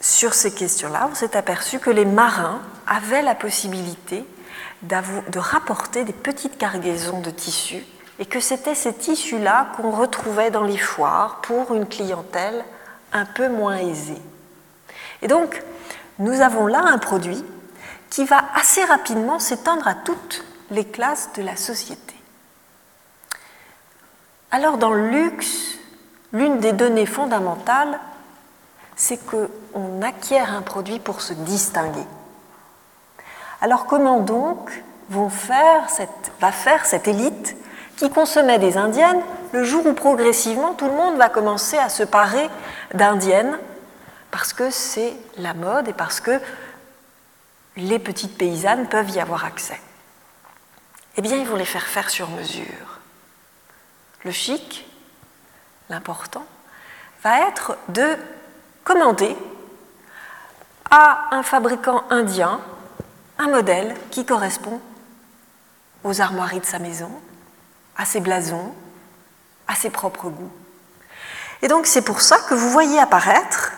[0.00, 4.24] sur ces questions-là, on s'est aperçu que les marins avaient la possibilité
[4.88, 7.84] de rapporter des petites cargaisons de tissus
[8.18, 12.64] et que c'était ces tissus-là qu'on retrouvait dans les foires pour une clientèle
[13.12, 14.20] un peu moins aisée.
[15.22, 15.62] Et donc,
[16.18, 17.44] nous avons là un produit
[18.10, 22.14] qui va assez rapidement s'étendre à toutes les classes de la société.
[24.50, 25.78] Alors dans le luxe,
[26.32, 27.98] l'une des données fondamentales,
[28.94, 32.06] c'est qu'on acquiert un produit pour se distinguer.
[33.60, 34.70] Alors comment donc
[35.08, 37.56] va faire cette élite
[37.96, 42.02] qui consommait des indiennes le jour où progressivement tout le monde va commencer à se
[42.02, 42.50] parer
[42.92, 43.58] d'indiennes
[44.30, 46.40] parce que c'est la mode et parce que
[47.76, 49.80] les petites paysannes peuvent y avoir accès?
[51.16, 53.00] Eh bien, ils vont les faire faire sur mesure.
[54.24, 54.86] Le chic,
[55.88, 56.44] l'important,
[57.22, 58.16] va être de
[58.84, 59.36] commander
[60.90, 62.60] à un fabricant indien
[63.38, 64.80] un modèle qui correspond
[66.04, 67.10] aux armoiries de sa maison,
[67.96, 68.74] à ses blasons,
[69.68, 70.52] à ses propres goûts.
[71.62, 73.72] Et donc c'est pour ça que vous voyez apparaître,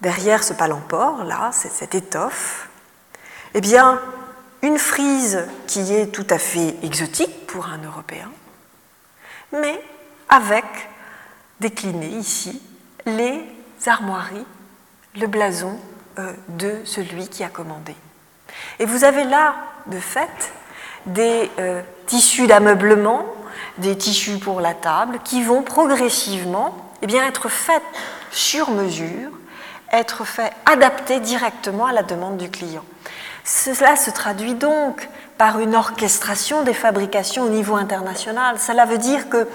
[0.00, 2.68] derrière ce palampore, là, cette étoffe,
[3.54, 4.00] eh bien,
[4.62, 8.30] une frise qui est tout à fait exotique pour un Européen,
[9.52, 9.80] mais
[10.28, 10.64] avec
[11.60, 12.60] décliné ici
[13.06, 13.44] les
[13.86, 14.46] armoiries,
[15.16, 15.78] le blason
[16.18, 17.94] euh, de celui qui a commandé.
[18.78, 19.54] Et vous avez là,
[19.86, 20.52] de fait,
[21.06, 23.24] des euh, tissus d'ameublement,
[23.78, 27.82] des tissus pour la table, qui vont progressivement eh être faits
[28.30, 29.30] sur mesure,
[29.92, 32.84] être faits adaptés directement à la demande du client.
[33.44, 38.58] Cela se traduit donc par une orchestration des fabrications au niveau international.
[38.58, 39.46] Cela veut dire que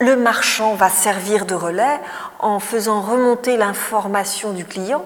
[0.00, 2.00] le marchand va servir de relais
[2.40, 5.04] en faisant remonter l'information du client,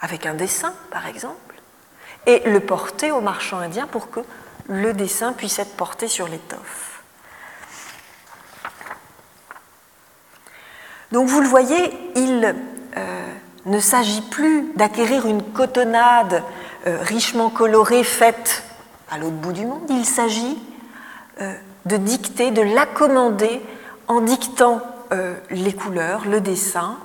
[0.00, 1.49] avec un dessin par exemple,
[2.26, 4.20] et le porter au marchand indien pour que
[4.68, 7.02] le dessin puisse être porté sur l'étoffe.
[11.12, 12.54] Donc vous le voyez, il
[12.96, 13.34] euh,
[13.66, 16.44] ne s'agit plus d'acquérir une cotonnade
[16.86, 18.62] euh, richement colorée faite
[19.10, 20.56] à l'autre bout du monde, il s'agit
[21.40, 21.52] euh,
[21.84, 23.60] de dicter, de l'accommander
[24.08, 24.80] en dictant
[25.50, 26.96] les couleurs, le dessin,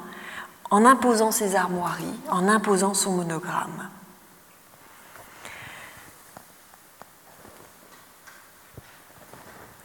[0.69, 3.89] en imposant ses armoiries, en imposant son monogramme.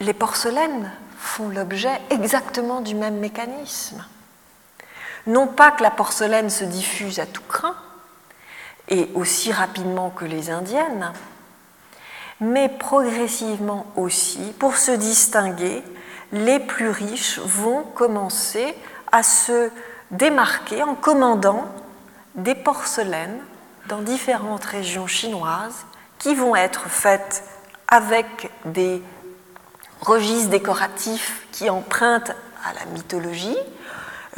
[0.00, 4.04] Les porcelaines font l'objet exactement du même mécanisme.
[5.26, 7.76] Non pas que la porcelaine se diffuse à tout crin,
[8.88, 11.12] et aussi rapidement que les indiennes,
[12.40, 15.82] mais progressivement aussi, pour se distinguer,
[16.32, 18.74] les plus riches vont commencer
[19.12, 19.70] à se
[20.10, 21.66] démarquer en commandant
[22.34, 23.40] des porcelaines
[23.88, 25.84] dans différentes régions chinoises
[26.18, 27.44] qui vont être faites
[27.88, 29.02] avec des
[30.00, 32.34] registres décoratifs qui empruntent
[32.64, 33.56] à la mythologie,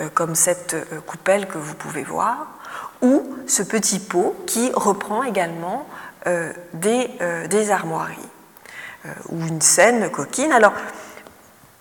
[0.01, 2.47] euh, comme cette euh, coupelle que vous pouvez voir,
[3.03, 5.87] ou ce petit pot qui reprend également
[6.27, 8.17] euh, des, armoiries,
[9.29, 10.53] ou une scène coquine.
[10.53, 10.73] Alors,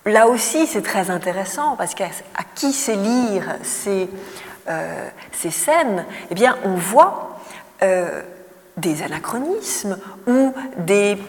[0.06, 2.10] là aussi, c'est très intéressant, parce qu'à
[2.56, 4.10] qui sait lire ces,
[5.32, 7.40] ces scènes, eh bien, on voit
[8.78, 11.20] des anachronismes ou des,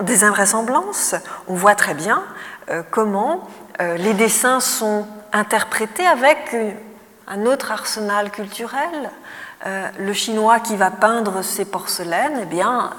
[0.00, 1.14] des, invraisemblances.
[1.48, 2.22] On voit très bien
[2.70, 3.48] euh, comment
[3.80, 6.56] euh, les dessins sont interprétés avec
[7.28, 9.10] un autre arsenal culturel.
[9.66, 12.90] Euh, le chinois qui va peindre ses porcelaines eh bien,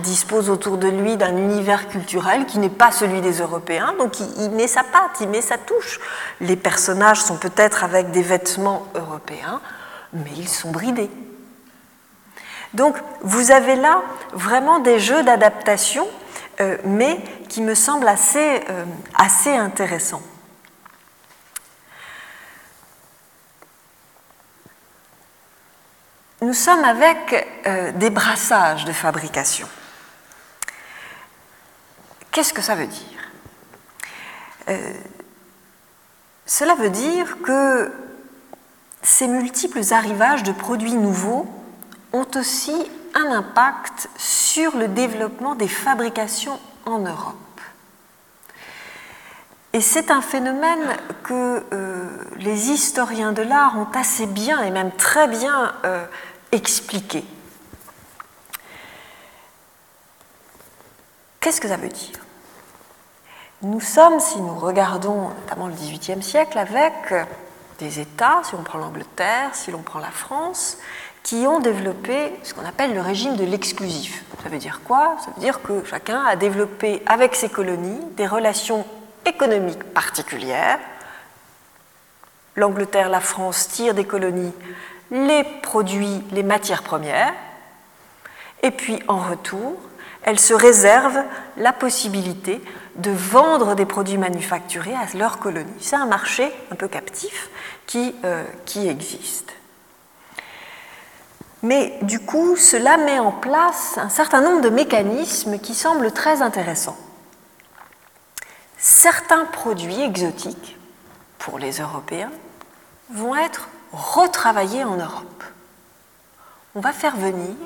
[0.00, 4.50] dispose autour de lui d'un univers culturel qui n'est pas celui des Européens, donc il,
[4.50, 6.00] met sa patte, il met sa touche.
[6.40, 9.60] Les personnages sont peut-être avec des vêtements européens,
[10.12, 11.10] mais ils sont bridés.
[12.74, 16.06] Donc vous avez là vraiment des jeux d'adaptation,
[16.60, 20.22] euh, mais qui me semblent assez, euh, intéressants.
[26.42, 29.68] Nous sommes avec euh, des brassages de fabrication.
[32.32, 33.00] Qu'est-ce que ça veut dire?
[36.46, 37.92] Cela veut dire que
[39.02, 41.46] ces multiples arrivages de produits nouveaux
[42.14, 47.34] ont aussi un impact sur le développement des fabrications en Europe.
[49.72, 54.92] Et c'est un phénomène que euh, les historiens de l'art ont assez bien et même
[54.92, 56.06] très bien euh,
[56.52, 57.24] expliqué.
[61.40, 62.20] Qu'est-ce que ça veut dire?
[63.62, 67.12] Nous sommes, si nous regardons notamment le XVIIIe siècle, avec
[67.78, 70.78] des États, si on prend l'Angleterre, si l'on prend la France,
[71.24, 74.24] qui ont développé ce qu'on appelle le régime de l'exclusif.
[74.42, 75.16] Ça veut dire quoi?
[75.24, 78.86] Ça veut dire que chacun a développé avec ses colonies des relations
[79.26, 80.78] économiques particulières.
[82.56, 84.52] L'Angleterre, la France tirent des colonies
[85.10, 87.32] les produits, les matières premières,
[88.62, 89.76] et puis en retour,
[90.22, 91.22] elles se réservent
[91.56, 92.60] la possibilité
[92.96, 95.72] de vendre des produits manufacturés à leurs colonies.
[95.80, 97.48] C'est un marché un peu captif
[97.86, 99.54] qui, euh, qui existe.
[101.64, 106.42] Mais du coup, cela met en place un certain nombre de mécanismes qui semblent très
[106.42, 106.98] intéressants.
[108.76, 110.76] Certains produits exotiques,
[111.38, 112.30] pour les Européens,
[113.08, 115.42] vont être retravaillés en Europe.
[116.74, 117.56] On va faire venir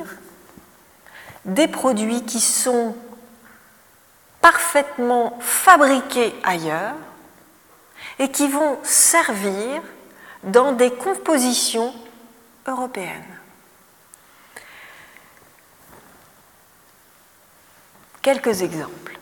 [1.44, 2.94] des produits qui sont
[4.40, 6.94] parfaitement fabriqués ailleurs
[8.20, 9.82] et qui vont servir
[10.44, 11.92] dans des compositions
[12.68, 13.38] européennes.
[18.28, 19.18] Quelques exemples.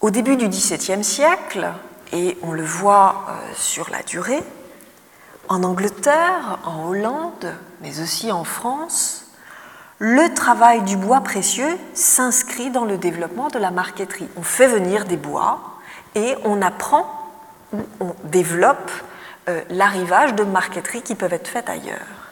[0.00, 1.68] Au début du XVIIe siècle,
[2.12, 4.44] et on le voit euh, sur la durée,
[5.48, 9.26] en Angleterre, en Hollande, mais aussi en France,
[9.98, 14.28] le travail du bois précieux s'inscrit dans le développement de la marqueterie.
[14.36, 15.58] On fait venir des bois
[16.14, 17.32] et on apprend,
[17.98, 18.92] on développe
[19.48, 22.30] euh, l'arrivage de marqueteries qui peuvent être faites ailleurs.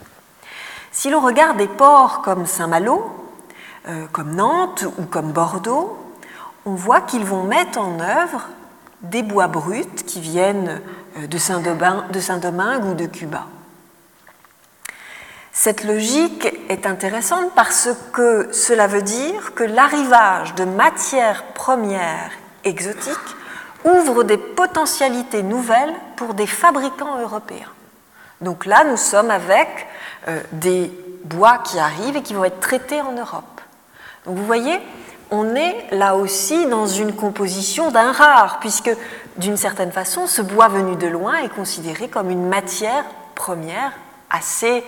[0.93, 3.22] Si l'on regarde des ports comme Saint-Malo,
[3.89, 5.99] euh, comme Nantes ou comme Bordeaux,
[6.65, 8.49] on voit qu'ils vont mettre en œuvre
[9.03, 10.81] des bois bruts qui viennent
[11.19, 13.47] euh, de Saint-Domingue ou de Cuba.
[15.53, 22.31] Cette logique est intéressante parce que cela veut dire que l'arrivage de matières premières
[22.65, 23.37] exotiques
[23.85, 27.71] ouvre des potentialités nouvelles pour des fabricants européens.
[28.41, 29.69] Donc là, nous sommes avec
[30.29, 30.91] euh, des
[31.25, 33.61] bois qui arrivent et qui vont être traités en Europe.
[34.27, 34.81] Donc vous voyez,
[35.31, 38.91] on est là aussi dans une composition d'un rare, puisque
[39.37, 43.05] d'une certaine façon, ce bois venu de loin est considéré comme une matière
[43.35, 43.93] première
[44.31, 44.85] assez,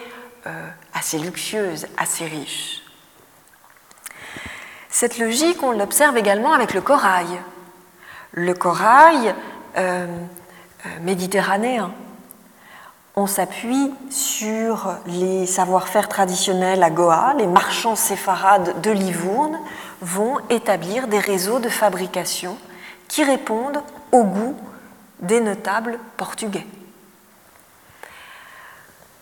[0.46, 2.82] euh, assez luxueuse, assez riche.
[4.90, 7.26] Cette logique, on l'observe également avec le corail.
[8.32, 9.34] Le corail
[9.76, 10.06] euh,
[10.86, 11.92] euh, méditerranéen.
[13.16, 19.56] On s'appuie sur les savoir-faire traditionnels à Goa, les marchands séfarades de Livourne,
[20.00, 22.58] vont établir des réseaux de fabrication
[23.06, 24.56] qui répondent au goût
[25.20, 26.66] des notables portugais.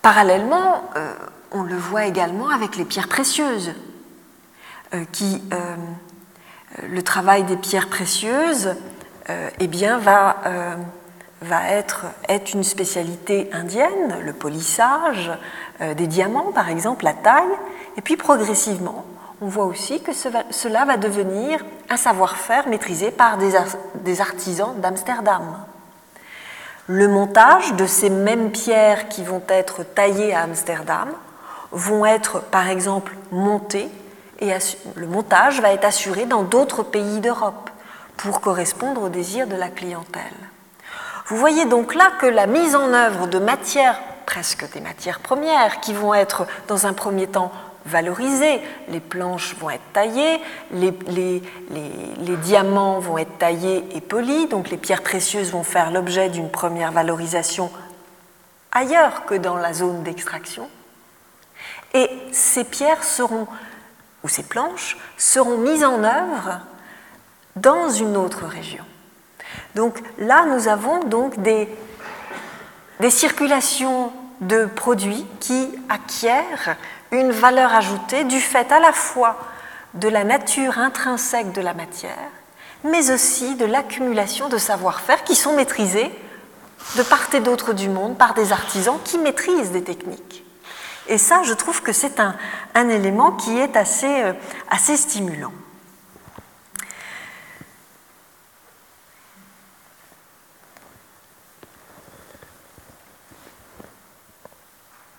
[0.00, 1.14] Parallèlement, euh,
[1.52, 3.74] on le voit également avec les pierres précieuses,
[4.94, 5.76] euh, qui, euh,
[6.82, 8.74] le travail des pierres précieuses
[9.60, 10.36] eh bien, va,
[11.42, 12.06] va être,
[12.54, 15.30] une spécialité indienne, le polissage,
[15.80, 17.44] des diamants par exemple, la taille,
[17.96, 19.04] et puis progressivement,
[19.40, 25.56] on voit aussi que cela va devenir un savoir-faire maîtrisé par des artisans d'Amsterdam.
[26.86, 31.08] Le montage de ces mêmes pierres qui vont être taillées à Amsterdam
[31.70, 33.88] vont être par exemple montées
[34.40, 34.50] et
[34.96, 37.70] le montage va être assuré dans d'autres pays d'Europe
[38.16, 40.22] pour correspondre aux désirs de la clientèle.
[41.26, 45.80] Vous voyez donc là que la mise en œuvre de matières, presque des matières premières,
[45.80, 47.52] qui vont être dans un premier temps
[47.86, 48.60] valorisées.
[48.88, 50.40] Les planches vont être taillées,
[50.72, 50.92] les,
[52.42, 56.92] diamants vont être taillés et polis, donc les pierres précieuses vont faire l'objet d'une première
[56.92, 57.70] valorisation
[58.72, 60.68] ailleurs que dans la zone d'extraction.
[61.94, 63.46] Et ces pierres seront,
[64.24, 66.60] ou ces planches, seront mises en œuvre
[67.54, 68.84] dans une autre région.
[69.74, 71.68] Donc là, nous avons donc des,
[73.10, 76.76] circulations de produits qui acquièrent
[77.10, 79.38] une valeur ajoutée du fait à la fois
[79.94, 82.30] de la nature intrinsèque de la matière,
[82.84, 86.10] mais aussi de l'accumulation de savoir-faire qui sont maîtrisés
[86.96, 90.44] de part et d'autre du monde par des artisans qui maîtrisent des techniques.
[91.08, 92.34] Et ça, je trouve que c'est un,
[92.88, 94.32] élément qui est assez, euh,
[94.70, 95.52] assez stimulant.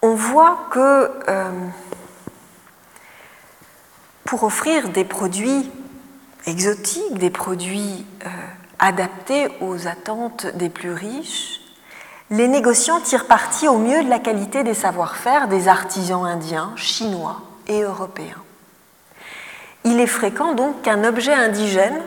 [0.03, 1.49] On voit que euh,
[4.25, 5.71] pour offrir des produits
[6.45, 8.29] exotiques, des produits euh,
[8.79, 11.61] adaptés aux attentes des plus riches,
[12.29, 17.41] les négociants tirent parti au mieux de la qualité des savoir-faire des artisans indiens, chinois
[17.67, 18.43] et européens.
[19.85, 22.01] Il est fréquent donc qu'un objet indigène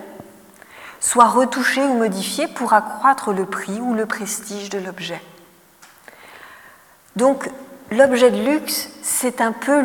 [1.01, 5.23] soit retouché ou modifié pour accroître le prix ou le prestige de l'objet.
[7.91, 9.81] L'objet de luxe, c'est un peu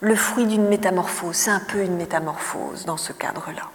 [0.00, 3.70] le, fruit d'une métamorphose, c'est un peu une métamorphose dans ce cadre-là.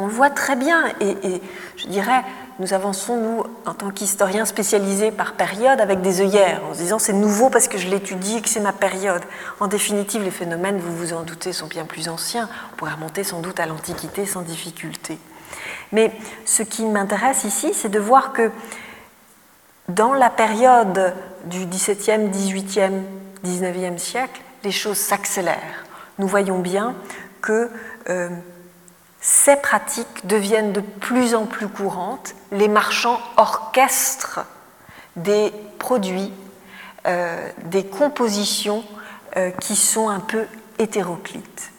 [0.00, 1.40] On voit très bien, et,
[1.76, 2.24] je dirais,
[2.58, 6.98] nous avançons, nous, en tant qu'historiens spécialisés par période, avec des œillères, en se disant
[6.98, 9.22] c'est nouveau parce que je l'étudie et que c'est ma période.
[9.60, 12.48] En définitive, les phénomènes, vous vous en doutez, sont bien plus anciens.
[12.72, 15.18] On pourrait remonter sans doute à l'Antiquité sans difficulté.
[15.92, 16.12] Mais
[16.44, 18.50] ce qui m'intéresse ici, c'est de voir que
[19.88, 21.14] dans la période
[21.44, 23.02] du XVIIe, XVIIIe,
[23.44, 25.84] XIXe siècle, les choses s'accélèrent.
[26.18, 26.94] Nous voyons bien
[27.42, 27.70] que
[28.08, 28.28] euh,
[29.20, 32.34] ces pratiques deviennent de plus en plus courantes.
[32.52, 34.46] Les marchands orchestrent
[35.16, 36.32] des produits
[37.66, 38.82] des compositions
[39.60, 40.46] qui sont un peu
[40.78, 41.73] hétéroclites.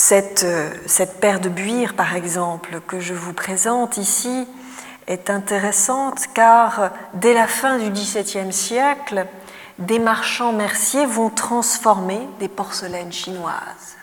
[0.00, 0.46] Cette,
[0.86, 4.46] cette paire de buires, par exemple, que je vous présente ici,
[5.08, 9.26] est intéressante car dès la fin du XVIIe siècle,
[9.80, 13.96] des marchands merciers vont transformer des porcelaines chinoises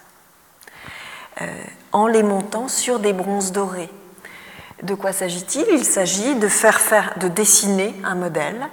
[1.41, 1.45] euh,
[1.93, 3.89] en les montant sur des bronzes dorés.
[4.83, 5.65] De quoi s'agit-il?
[5.71, 8.67] Il, s'agit de faire faire, de dessiner un modèle,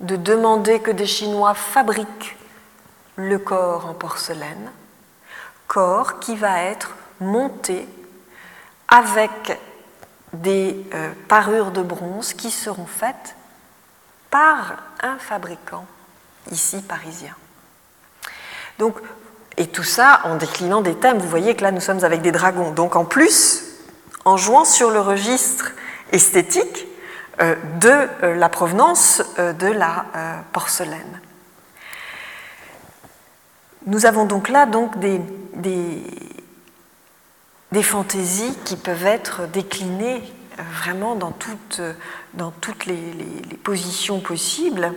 [0.00, 2.38] de demander que des Chinois fabriquent
[3.16, 4.70] le corps en porcelaine,
[5.66, 6.90] corps qui va être
[7.20, 7.88] monté
[8.88, 9.58] avec
[10.32, 13.36] des euh, parures de bronze qui seront faites
[14.30, 15.86] par un fabricant
[16.50, 17.34] ici parisien.
[18.78, 18.96] Donc,
[19.56, 21.18] et tout ça en déclinant des thèmes.
[21.18, 22.72] Vous voyez que là, nous sommes avec des dragons.
[22.72, 23.64] Donc, en plus,
[24.24, 25.72] en jouant sur le registre
[26.10, 26.86] esthétique
[27.40, 30.06] euh, de euh, la provenance de la
[30.52, 31.20] porcelaine.
[33.86, 35.20] Nous avons donc là donc des,
[35.56, 36.02] des,
[37.82, 40.22] fantaisies qui peuvent être déclinées
[40.58, 41.92] euh, vraiment dans toutes, euh,
[42.34, 42.96] dans toutes les,
[43.62, 44.92] positions possibles.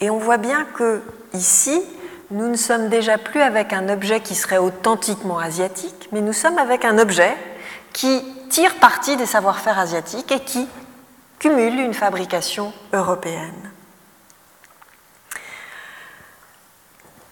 [0.00, 1.02] Et on voit bien que
[1.34, 1.82] ici,
[2.30, 6.58] nous ne sommes déjà plus avec un objet qui serait authentiquement asiatique, mais nous sommes
[6.58, 7.34] avec un objet
[7.92, 10.68] qui tire parti des savoir-faire asiatiques et qui
[11.38, 13.72] cumule une fabrication européenne.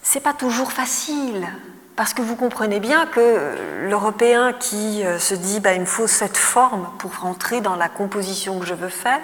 [0.09, 1.48] C'est pas toujours facile
[1.96, 3.57] parce que vous comprenez bien que
[3.88, 7.88] l'Européen qui euh, se dit bah, il me faut cette forme pour rentrer dans la
[7.88, 9.18] composition que je veux faire,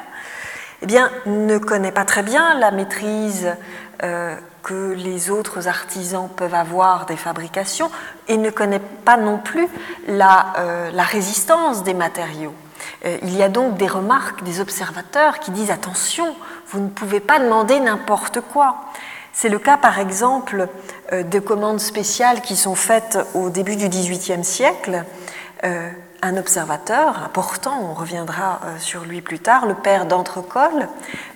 [0.82, 3.54] eh bien, ne connaît pas très bien la maîtrise
[4.02, 7.92] euh, que les autres artisans peuvent avoir des fabrications
[8.26, 9.68] et ne connaît pas non plus
[10.08, 12.54] la, euh, la résistance des matériaux.
[13.04, 16.34] il y a donc des remarques des observateurs qui disent attention,
[16.66, 18.78] vous ne pouvez pas demander n'importe quoi.
[19.32, 20.68] C'est le cas, par exemple,
[21.12, 25.04] euh, de commandes spéciales qui sont faites au début du XVIIIe siècle.
[25.64, 30.86] Euh, un observateur important, on reviendra euh, sur lui plus tard, le père d'Entrecol,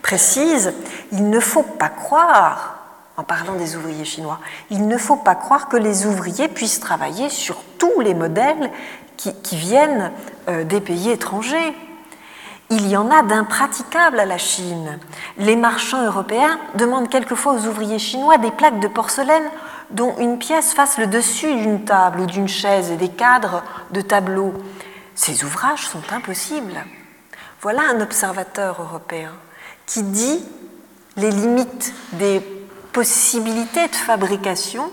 [0.02, 0.74] précise
[1.10, 2.76] Il ne faut pas croire,
[3.16, 7.30] en parlant des ouvriers chinois, il ne faut pas croire que les ouvriers puissent travailler
[7.30, 8.70] sur tous les modèles
[9.16, 10.12] qui, viennent
[10.46, 11.74] des pays étrangers.
[12.68, 14.98] Il y en a d'impraticables à la Chine.
[15.38, 19.48] Les marchands européens demandent quelquefois aux ouvriers chinois des plaques de porcelaine
[19.90, 23.62] dont une pièce fasse le dessus d'une table ou d'une chaise et des cadres
[23.92, 24.52] de tableaux.
[25.14, 26.84] Ces ouvrages sont impossibles.
[27.60, 29.30] Voilà un observateur européen
[29.86, 30.44] qui dit
[31.16, 32.40] les limites des
[32.92, 34.90] possibilités de fabrication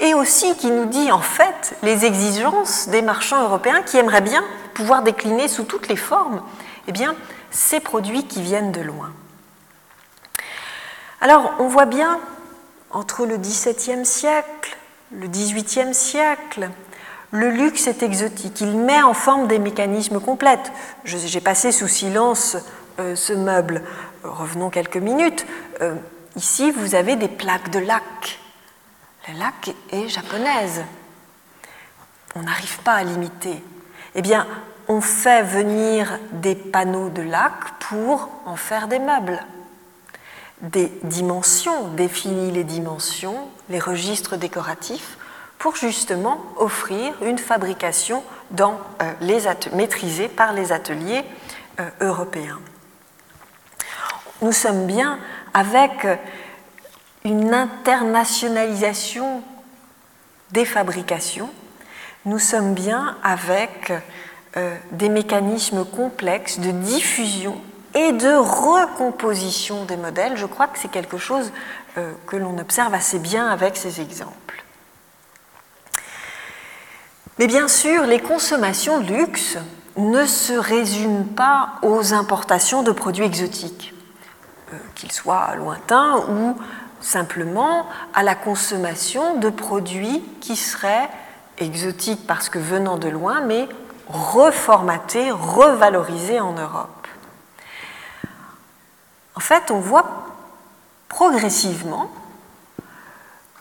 [0.00, 4.42] et aussi qui nous dit en fait les exigences des marchands européens qui aimeraient bien
[4.74, 6.42] pouvoir décliner sous toutes les formes
[6.88, 7.14] eh bien,
[7.50, 9.12] ces produits qui viennent de loin.
[11.20, 12.18] Alors, on voit bien,
[12.90, 14.76] entre le XVIIe siècle,
[15.12, 16.68] le XVIIIe siècle,
[17.30, 18.60] le luxe est exotique.
[18.60, 20.72] Il met en forme des mécanismes complètes.
[21.04, 22.56] J'ai passé sous silence
[23.00, 23.82] euh, ce meuble.
[24.22, 25.46] Revenons quelques minutes.
[25.80, 25.94] Euh,
[26.36, 28.38] ici, vous avez des plaques de lac.
[29.28, 30.84] La lac est japonaise.
[32.34, 33.62] On n'arrive pas à l'imiter.
[34.14, 34.46] Eh bien,
[34.88, 39.40] on fait venir des panneaux de lac pour en faire des meubles.
[40.60, 45.16] Des dimensions, définir les dimensions, les registres décoratifs,
[45.58, 51.24] pour justement offrir une fabrication dans, euh, les maîtrisée par les ateliers
[51.80, 52.58] euh, européens.
[54.40, 55.18] Nous sommes bien
[55.54, 56.06] avec
[57.24, 59.42] une internationalisation
[60.50, 61.50] des fabrications,
[62.24, 63.92] nous sommes bien avec
[64.56, 67.56] euh, des mécanismes complexes de diffusion
[67.94, 70.36] et de recomposition des modèles.
[70.36, 71.52] Je crois que c'est quelque chose
[71.96, 74.64] euh, que l'on observe assez bien avec ces exemples.
[77.38, 79.56] Mais bien sûr, les consommations de luxe
[79.96, 83.94] ne se résument pas aux importations de produits exotiques,
[84.72, 86.56] euh, qu'ils soient lointains ou
[87.00, 91.08] simplement à la consommation de produits qui seraient
[91.58, 93.68] exotiques parce que venant de loin, mais
[94.12, 97.06] reformaté, revalorisé en Europe.
[99.34, 100.26] En fait, on voit
[101.08, 102.10] progressivement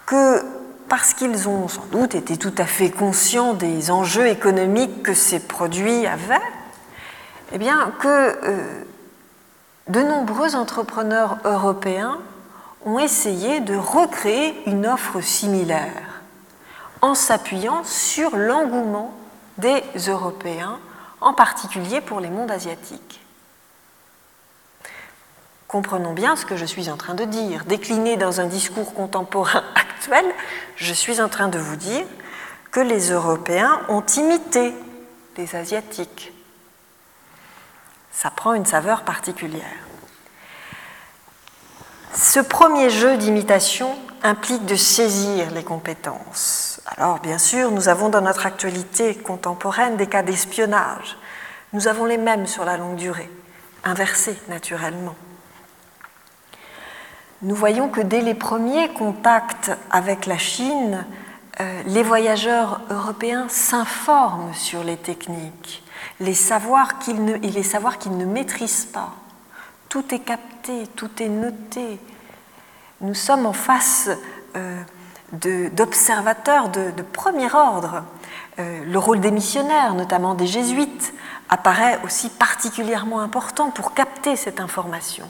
[0.06, 0.43] que
[0.89, 5.39] parce qu'ils ont sans doute été tout à fait conscients des enjeux économiques que ces
[5.39, 6.36] produits avaient,
[7.54, 8.84] eh bien que euh,
[9.88, 12.20] de nombreux entrepreneurs européens
[12.86, 16.22] ont essayé de recréer une offre similaire
[17.02, 19.14] en s'appuyant sur l'engouement
[19.58, 20.80] des Européens,
[21.20, 23.22] en particulier pour les mondes asiatiques.
[25.68, 27.64] Comprenons bien ce que je suis en train de dire.
[27.66, 30.26] Décliné dans un discours contemporain actuel,
[30.76, 32.06] je suis en train de vous dire
[32.72, 34.74] que les Européens ont imité
[35.38, 36.34] les Asiatiques.
[38.12, 39.64] Ça prend une saveur particulière.
[42.14, 46.70] Ce premier jeu d'imitation implique de saisir les compétences.
[46.86, 51.17] Alors, bien sûr, nous avons dans notre actualité contemporaine des cas d'espionnage.
[51.73, 53.29] Nous avons les mêmes sur la longue durée,
[53.84, 55.15] inversés naturellement.
[57.43, 61.05] Nous voyons que dès les premiers contacts avec la Chine,
[61.59, 65.84] euh, les voyageurs européens s'informent sur les techniques,
[66.19, 69.13] les savoirs qu'ils ne, et les savoirs qu'ils ne maîtrisent pas.
[69.89, 71.99] Tout est capté, tout est noté.
[73.01, 74.09] Nous sommes en face
[74.55, 74.82] euh,
[75.34, 78.03] d'observateurs de, premier ordre.
[78.59, 81.13] Euh, le rôle des missionnaires, notamment des jésuites,
[81.49, 85.29] apparaît aussi particulièrement important pour capter cette information.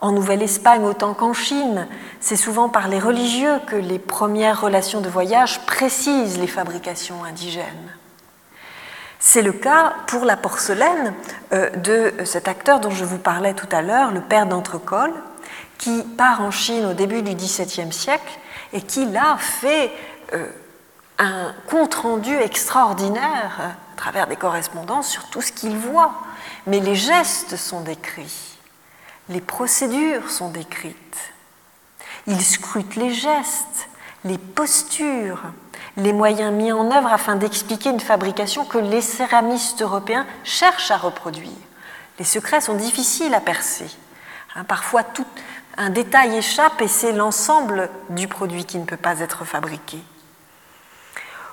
[0.00, 1.86] En Nouvelle-Espagne autant qu'en Chine,
[2.20, 7.94] c'est souvent par les religieux que les premières relations de voyage précisent les fabrications indigènes.
[9.18, 11.14] C'est le cas pour la porcelaine
[11.52, 15.14] euh, de cet acteur dont je vous parlais tout à l'heure, le père d'Entrecol,
[15.78, 18.38] qui part en Chine au début du XVIIe siècle
[18.74, 19.90] et qui là fait
[20.34, 20.46] euh,
[21.18, 26.12] un compte-rendu extraordinaire euh, à travers des correspondances sur tout ce qu'il voit.
[26.66, 28.58] Mais les gestes sont décrits,
[29.30, 30.96] les procédures sont décrites.
[32.26, 33.88] Il scrute les gestes,
[34.24, 35.42] les postures,
[35.96, 40.96] les moyens mis en œuvre afin d'expliquer une fabrication que les céramistes européens cherchent à
[40.96, 41.50] reproduire.
[42.18, 43.90] Les secrets sont difficiles à percer.
[44.56, 45.26] Hein, parfois, tout,
[45.76, 49.98] un détail échappe et c'est l'ensemble du produit qui ne peut pas être fabriqué.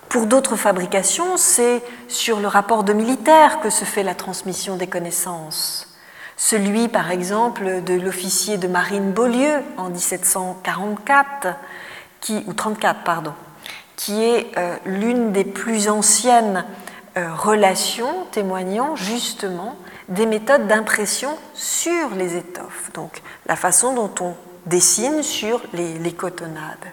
[0.09, 4.87] Pour d'autres fabrications, c'est sur le rapport de militaire que se fait la transmission des
[4.87, 5.87] connaissances.
[6.35, 11.47] Celui, par exemple, de l'officier de marine Beaulieu en 1744,
[12.19, 13.33] qui, ou 34, pardon,
[13.95, 16.65] qui est euh, l'une des plus anciennes
[17.17, 19.75] euh, relations témoignant justement
[20.11, 24.35] des méthodes d'impression sur les étoffes, donc la façon dont on
[24.65, 26.91] dessine sur les, cotonnades.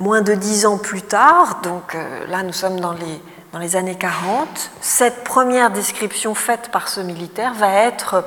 [0.00, 2.94] Moins de dix ans plus tard, donc euh, là nous sommes dans
[3.60, 8.24] les, années 40, cette première description faite par ce militaire va être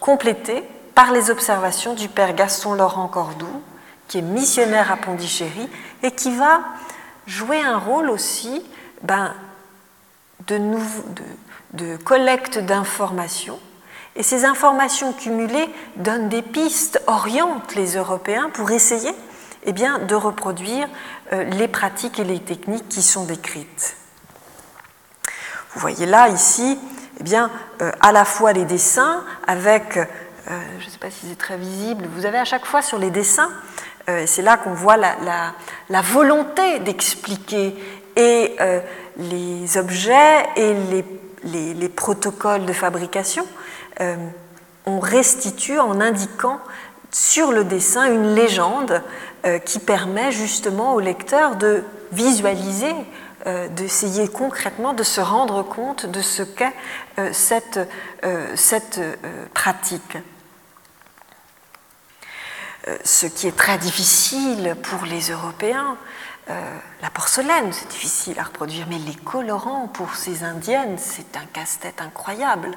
[0.00, 0.64] complétée
[0.96, 3.62] par les observations du père Gaston Laurent Cordoue,
[4.08, 5.68] qui est missionnaire à Pondichéry
[6.02, 6.62] et qui va
[7.28, 8.64] jouer un rôle aussi
[9.02, 9.32] ben,
[10.52, 13.58] de, collecte d'informations.
[14.16, 19.12] Et ces informations cumulées donnent des pistes, orientent les Européens pour essayer
[19.64, 20.88] eh de reproduire
[21.32, 23.96] euh, les pratiques et les techniques qui sont décrites.
[25.74, 26.78] Vous voyez là, ici,
[27.20, 30.02] eh bien, euh, à la fois les dessins avec, euh,
[30.78, 33.10] je ne sais pas si c'est très visible, vous avez à chaque fois sur les
[33.10, 33.50] dessins
[34.08, 37.74] euh, c'est là qu'on voit la, volonté d'expliquer
[38.16, 38.56] et
[39.20, 40.74] les objets et
[41.44, 43.46] les, protocoles de fabrication.
[44.00, 44.16] Euh,
[44.86, 46.58] on restitue en indiquant
[47.12, 49.02] sur le dessin une légende
[49.64, 52.94] qui permet justement au lecteur de visualiser,
[53.70, 56.74] d'essayer concrètement de se rendre compte de ce qu'est
[57.32, 57.80] cette
[59.54, 60.18] pratique.
[62.88, 65.98] Euh, ce qui est très difficile pour les Européens.
[66.50, 71.46] Euh, la porcelaine, c'est difficile à reproduire, mais les colorants pour ces indiennes, c'est un
[71.52, 72.76] casse-tête incroyable.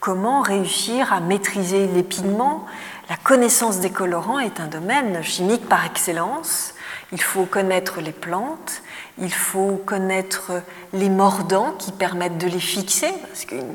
[0.00, 2.66] Comment réussir à maîtriser les pigments?
[3.08, 6.74] La connaissance des colorants est un domaine chimique par excellence.
[7.10, 8.82] Il faut connaître les plantes,
[9.16, 10.52] il faut connaître
[10.92, 13.74] les mordants qui permettent de les fixer, parce qu'une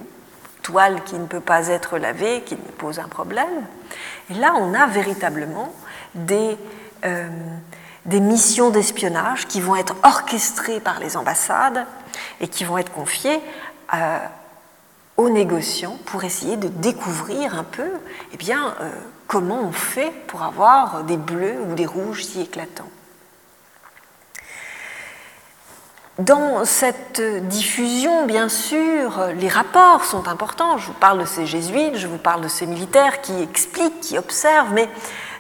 [0.62, 3.66] toile qui ne peut pas être lavée, qui pose un problème.
[4.30, 5.74] Et là, on a véritablement
[6.14, 6.56] des,
[7.04, 7.28] euh,
[8.06, 11.86] des missions d'espionnage qui vont être orchestrées par les ambassades
[12.42, 13.40] et qui vont être confiées
[13.94, 14.18] euh,
[15.18, 17.90] aux négociants pour essayer de découvrir un peu
[18.34, 18.90] eh euh,
[19.28, 22.90] comment on fait pour avoir des bleus ou des rouges si éclatants.
[26.20, 30.78] Dans cette diffusion, bien sûr, les rapports sont importants.
[30.78, 34.20] Je vous parle de ces jésuites, je vous parle de ces militaires qui expliquent, qui
[34.20, 34.88] observent, mais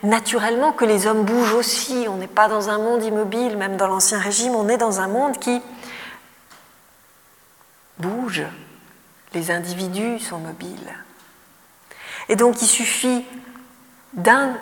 [0.04, 2.06] naturellement que les hommes bougent aussi.
[2.10, 5.08] On n'est pas dans un monde immobile, même dans l'Ancien Régime, on est dans un
[5.08, 5.62] monde qui
[7.97, 8.43] bouge.
[9.34, 10.93] Les individus sont mobiles.
[12.30, 13.26] Et donc il suffit
[14.14, 14.56] d'un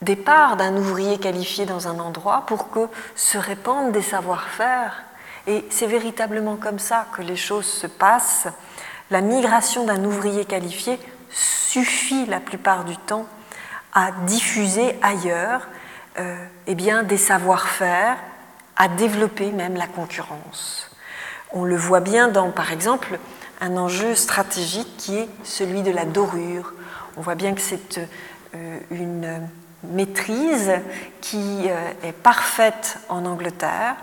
[0.00, 5.04] départ d'un ouvrier qualifié dans un endroit pour que se répandent des savoir-faire.
[5.46, 8.48] Et c'est véritablement comme ça que les choses se passent.
[9.10, 10.98] la migration d'un ouvrier qualifié
[11.30, 13.26] suffit la plupart du temps
[13.92, 15.68] à diffuser ailleurs
[16.18, 16.36] euh,
[16.66, 18.16] eh bien, des savoir-faire,
[18.76, 20.90] à développer même la concurrence.
[21.52, 23.18] On le voit bien dans, par exemple,
[23.60, 26.72] un enjeu stratégique qui est celui de la dorure.
[27.16, 27.98] On voit bien que c'est
[28.54, 29.48] euh, une
[29.84, 30.72] maîtrise
[31.20, 33.96] qui euh, est parfaite en Angleterre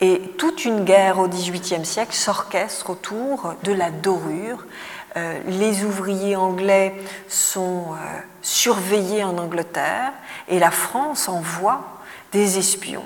[0.00, 4.64] et toute une guerre au XVIIIe siècle s'orchestre autour de la dorure.
[5.16, 6.94] Euh, les ouvriers anglais
[7.28, 7.88] sont
[8.40, 10.12] surveillés en Angleterre
[10.48, 12.00] et la France envoie
[12.32, 13.04] des espions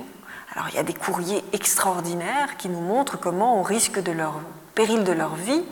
[0.56, 4.40] alors il y a des courriers extraordinaires qui nous montrent comment, au risque de leur
[4.74, 5.62] péril de leur vie,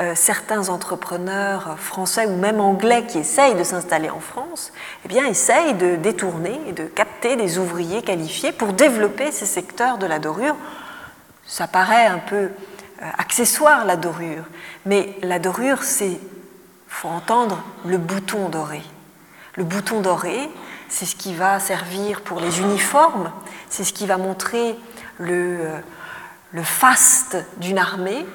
[0.00, 4.72] euh, certains entrepreneurs français ou même anglais qui essayent de s'installer en France,
[5.04, 9.98] eh bien, essayent de détourner et de capter des ouvriers qualifiés pour développer ces secteurs
[9.98, 10.56] de la dorure.
[11.44, 12.48] Ça paraît un peu euh,
[13.00, 14.44] accessoire la dorure,
[14.86, 16.18] mais la dorure, c'est,
[16.88, 18.82] faut entendre, le bouton doré.
[19.56, 20.50] Le bouton doré,
[20.88, 23.30] c'est ce qui va servir pour les uniformes,
[23.68, 24.76] c'est ce qui va montrer
[25.18, 25.78] le, euh,
[26.52, 28.26] le faste d'une armée.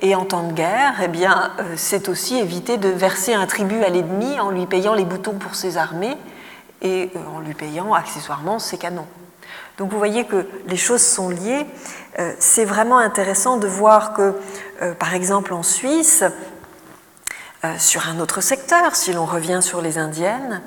[0.00, 3.84] Et en temps de guerre, eh bien, euh, c'est aussi éviter de verser un tribut
[3.84, 6.16] à l'ennemi en lui payant les boutons pour ses armées
[6.80, 9.06] et euh, en lui payant accessoirement ses canons.
[9.78, 11.66] Donc vous voyez que les choses sont liées.
[12.38, 14.34] C'est vraiment intéressant de voir que,
[14.98, 16.24] par exemple en Suisse,
[17.78, 20.62] sur un autre secteur, si l'on revient sur les indiennes,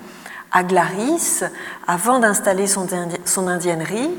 [0.55, 1.43] à Glaris,
[1.85, 2.87] avant d'installer son,
[3.25, 4.09] son, indiennerie,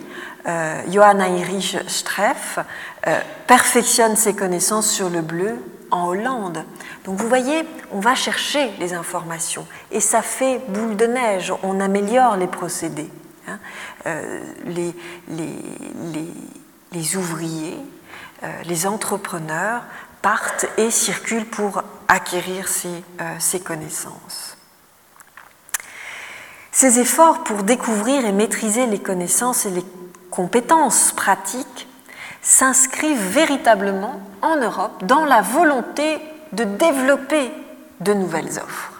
[0.46, 2.58] euh, Johann Heinrich Streff
[3.06, 5.56] euh, perfectionne ses connaissances sur le bleu
[5.90, 6.62] en Hollande.
[7.04, 11.80] Donc vous voyez, on va chercher les informations et ça fait boule de neige, on
[11.80, 13.10] améliore les procédés.
[13.48, 13.58] Hein.
[14.06, 14.94] Euh, les,
[15.28, 16.28] les,
[16.92, 17.78] les, ouvriers,
[18.64, 19.82] les entrepreneurs
[20.22, 23.02] partent et circulent pour acquérir ces,
[23.38, 24.56] ces connaissances.
[26.72, 29.84] Ces efforts pour découvrir et maîtriser les connaissances et les
[30.30, 31.88] compétences pratiques
[32.42, 36.20] s'inscrivent véritablement en Europe dans la volonté
[36.52, 37.50] de développer
[38.00, 38.95] de nouvelles offres.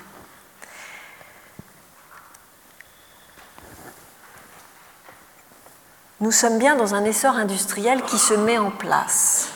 [6.18, 9.50] Nous sommes bien dans un essor industriel qui se met en place.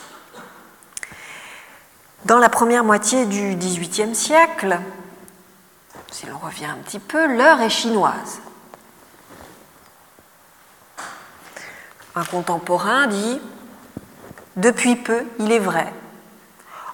[2.26, 4.78] Dans la première moitié du XVIIIe siècle,
[6.12, 8.40] si l'on revient un petit peu, l'heure est chinoise.
[12.14, 13.40] Un contemporain dit
[14.56, 15.90] Depuis peu, il est vrai,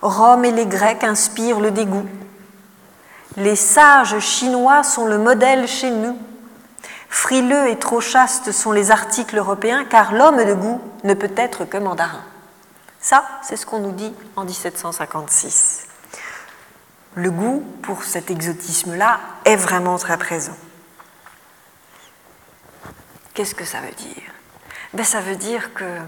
[0.01, 2.09] Rome et les Grecs inspirent le dégoût.
[3.37, 6.17] Les sages chinois sont le modèle chez nous.
[7.17, 11.65] Frileux et trop chastes sont les articles européens, car l'homme de goût ne peut être
[11.65, 12.23] que mandarin.
[13.01, 15.87] Ça, c'est ce qu'on nous dit en 1756
[17.15, 20.57] le goût pour cet exotisme-là est vraiment très présent.
[23.33, 24.23] Qu'est-ce que ça veut dire?
[24.93, 25.99] Ben, Ça veut dire que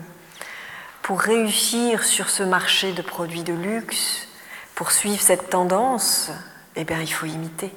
[1.01, 4.29] pour réussir sur ce marché de produits de luxe,
[4.75, 6.31] pour suivre cette tendance,
[6.77, 7.75] eh bien, il faut imiter.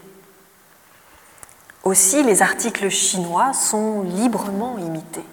[1.84, 5.25] Aussi, les articles chinois sont librement imités.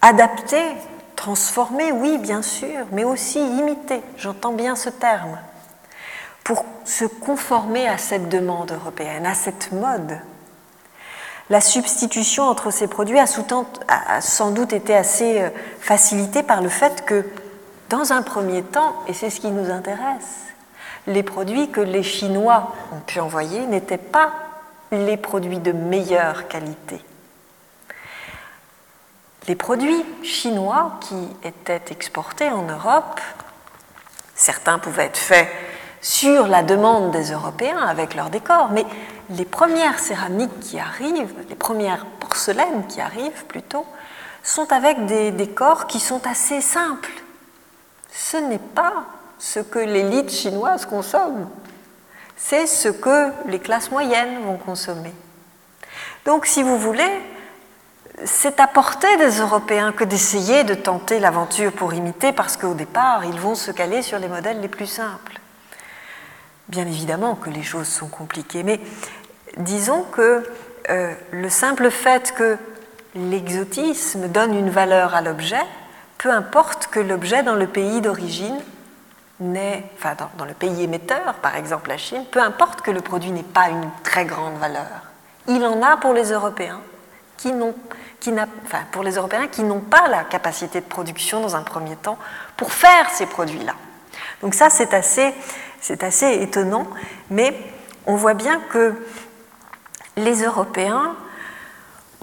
[0.00, 0.76] Adaptés,
[1.16, 5.38] transformés, oui, bien sûr, mais aussi imités, j'entends bien ce terme
[6.44, 10.18] pour se conformer à cette demande européenne, à cette mode.
[11.50, 13.26] La substitution entre ces produits a,
[14.20, 15.50] sans doute été assez euh,
[15.80, 17.26] facilitée par le fait que,
[17.90, 20.46] dans un premier temps, et c'est ce qui nous intéresse,
[21.06, 24.32] les produits que les Chinois ont pu envoyer n'étaient pas
[24.92, 27.00] les produits de meilleure qualité.
[29.46, 33.20] Les produits chinois qui étaient exportés en Europe,
[34.34, 35.48] certains pouvaient être faits
[36.00, 38.84] sur la demande des Européens avec leur décor, mais
[39.30, 43.86] les premières céramiques qui arrivent, les premières porcelaines qui arrivent plutôt,
[44.42, 47.22] sont avec des décors qui sont assez simples.
[48.12, 49.04] Ce n'est pas
[49.38, 51.48] ce que l'élite chinoise consomme,
[52.38, 55.12] c'est ce que les classes moyennes vont consommer.
[56.24, 57.10] Donc si vous voulez,
[58.24, 63.24] c'est à portée des Européens que d'essayer de tenter l'aventure pour imiter, parce qu'au départ,
[63.24, 65.40] ils vont se caler sur les modèles les plus simples.
[66.68, 68.80] Bien évidemment que les choses sont compliquées, mais
[69.56, 70.44] disons que
[70.90, 72.56] euh, le simple fait que
[73.14, 75.64] l'exotisme donne une valeur à l'objet,
[76.18, 78.58] peu importe que l'objet dans le pays d'origine
[79.40, 83.42] enfin dans, le pays émetteur, par exemple la Chine, peu importe que le produit n'ait
[83.42, 84.86] pas une très grande valeur.
[85.46, 86.80] Il en a pour les Européens
[87.36, 87.74] qui n'ont
[88.92, 92.18] pour les Européens qui n'ont pas la capacité de production dans un premier temps
[92.56, 93.74] pour faire ces produits-là.
[94.42, 95.34] Donc ça, c'est assez,
[96.00, 96.86] assez étonnant,
[97.30, 97.56] mais
[98.06, 98.94] on voit bien que
[100.16, 101.14] les Européens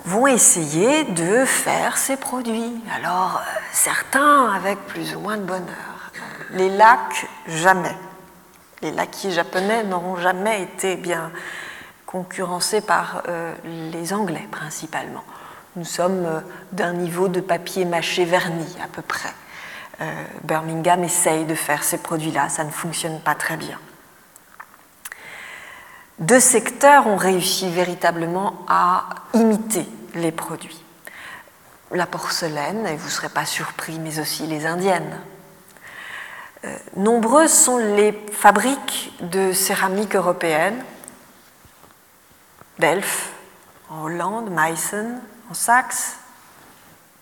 [0.04, 2.76] vont essayer de faire ces produits.
[2.96, 5.95] Alors, euh, certains avec plus ou moins de bonheur.
[6.52, 7.96] Les lacs, jamais.
[8.82, 11.32] Les laquiers japonais n'auront jamais été bien
[12.06, 15.24] concurrencés par euh, les Anglais principalement.
[15.76, 16.40] Nous sommes euh,
[16.72, 19.34] d'un niveau de papier mâché verni à peu près.
[20.44, 23.80] Birmingham essaye de faire ces produits-là, ça ne fonctionne pas très bien.
[26.20, 30.82] Deux secteurs ont réussi véritablement à imiter les produits.
[31.92, 35.20] La porcelaine, et vous ne serez pas surpris, mais aussi les indiennes.
[36.64, 40.84] Euh, nombreuses sont les fabriques de céramique européenne,
[42.80, 43.30] Delft
[43.90, 46.18] en Hollande, Meissen en Saxe,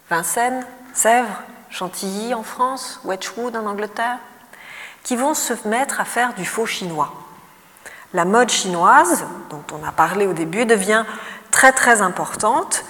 [0.10, 4.20] Vincennes, Sèvres, Chantilly en France, Wedgwood en Angleterre,
[5.04, 7.12] qui vont se mettre à faire du faux chinois.
[8.14, 11.04] La mode chinoise, dont on a parlé au début, devient
[11.52, 12.86] très très importante,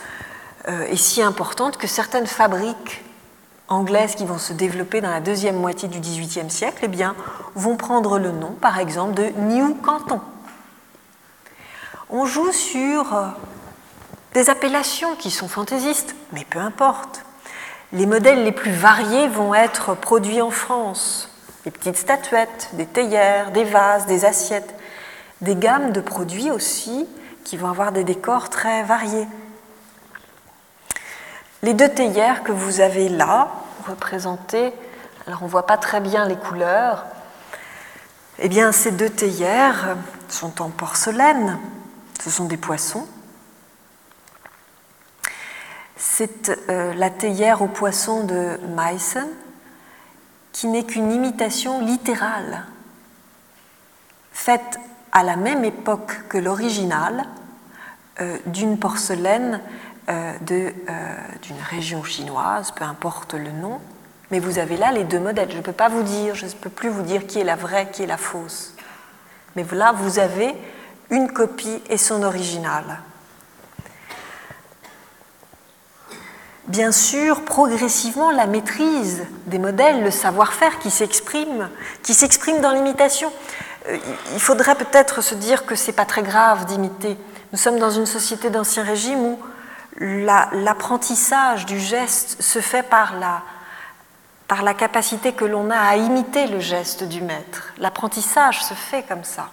[0.67, 3.03] euh, et si importante que certaines fabriques
[3.73, 7.15] anglaises qui vont se développer dans la deuxième moitié du XVIIIe siècle eh bien,
[7.55, 10.21] vont prendre le nom, par exemple, de New Canton.
[12.09, 13.27] On joue sur euh,
[14.33, 17.23] des appellations qui sont fantaisistes, mais peu importe.
[17.91, 21.29] Les modèles les plus variés vont être produits en France.
[21.65, 24.75] Des petites statuettes, des théières, des vases, des assiettes,
[25.41, 27.07] des gammes de produits aussi
[27.43, 29.27] qui vont avoir des décors très variés.
[31.61, 33.51] Les deux théières que vous avez là,
[33.87, 34.73] représentées,
[35.27, 37.05] alors on ne voit pas très bien les couleurs,
[38.39, 39.95] eh bien ces deux théières
[40.29, 41.59] sont en porcelaine,
[42.21, 43.07] ce sont des poissons.
[45.95, 49.27] C'est euh, la théière aux poissons de Meissen,
[50.51, 52.65] qui n'est qu'une imitation littérale,
[54.31, 54.79] faite
[55.11, 57.25] à la même époque que l'original
[58.19, 59.61] euh, d'une porcelaine
[60.41, 60.73] d'une
[61.69, 63.79] région chinoise, peu importe le nom,
[64.31, 65.51] mais vous avez là les deux modèles.
[65.51, 67.55] Je ne peux pas vous dire, je ne peux plus vous dire qui est la
[67.55, 68.73] vraie, qui est la fausse.
[69.55, 70.55] Mais là, vous avez
[71.09, 72.83] une copie et son original.
[76.67, 81.69] Bien sûr, progressivement, la maîtrise des modèles, le savoir-faire qui s'exprime,
[82.01, 83.31] qui s'exprime dans l'imitation.
[83.89, 83.97] Euh,
[84.33, 87.17] il faudrait peut-être se dire que ce n'est pas très grave d'imiter.
[87.51, 89.39] Nous sommes dans une société d'ancien régime où
[89.97, 93.43] l'apprentissage du geste se fait par la,
[94.47, 97.73] par la capacité que l'on a à imiter le geste du maître.
[97.77, 99.49] L'apprentissage se fait comme ça.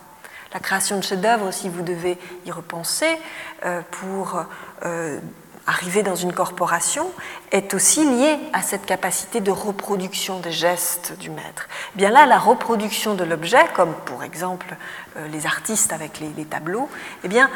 [0.53, 3.19] La création de chefs-d'œuvre, si vous devez y repenser,
[3.65, 4.45] euh, pour
[4.85, 5.21] euh,
[5.67, 7.11] arriver dans une corporation
[7.53, 11.69] est aussi liée à cette capacité de reproduction des gestes du maître.
[11.95, 14.77] Bien là, la reproduction de l'objet, comme pour exemple
[15.17, 16.89] euh, les artistes avec les, tableaux,
[17.23, 17.49] eh bien,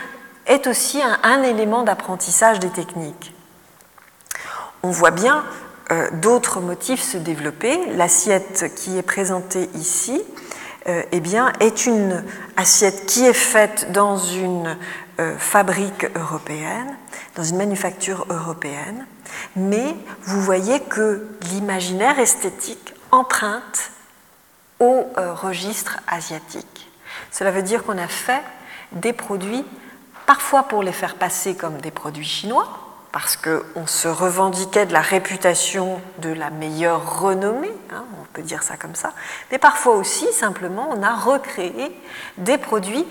[0.46, 3.34] est aussi un, élément d'apprentissage des techniques.
[4.82, 5.44] On voit bien
[5.90, 7.78] euh, d'autres motifs se développer.
[7.94, 10.22] L'assiette qui est présentée ici
[10.88, 12.22] euh, eh bien, est une
[12.56, 14.76] assiette qui est faite dans une
[15.38, 16.96] fabrique européenne
[17.34, 19.06] dans une manufacture européenne,
[19.56, 23.90] mais vous voyez que l'imaginaire esthétique emprunte
[24.80, 26.90] au euh, registre asiatique.
[27.30, 28.42] Cela veut dire qu'on a fait
[28.92, 29.64] des produits,
[30.26, 32.66] parfois pour les faire passer comme des produits chinois,
[33.12, 38.64] parce qu'on se revendiquait de la réputation de la meilleure renommée, hein, on peut dire
[38.64, 39.12] ça comme ça,
[39.52, 41.96] mais parfois aussi, simplement, on a recréé
[42.38, 43.06] des produits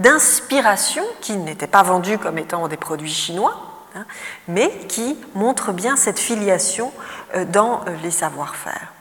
[0.00, 3.56] d'inspiration qui n'étaient pas vendus comme étant des produits chinois,
[3.94, 4.06] hein,
[4.48, 6.92] mais qui montrent bien cette filiation
[7.36, 8.92] euh, dans euh, les savoir-faire.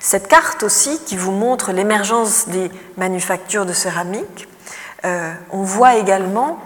[0.00, 4.48] Cette carte aussi qui vous montre l'émergence des manufactures de céramique,
[5.06, 6.58] euh, on voit également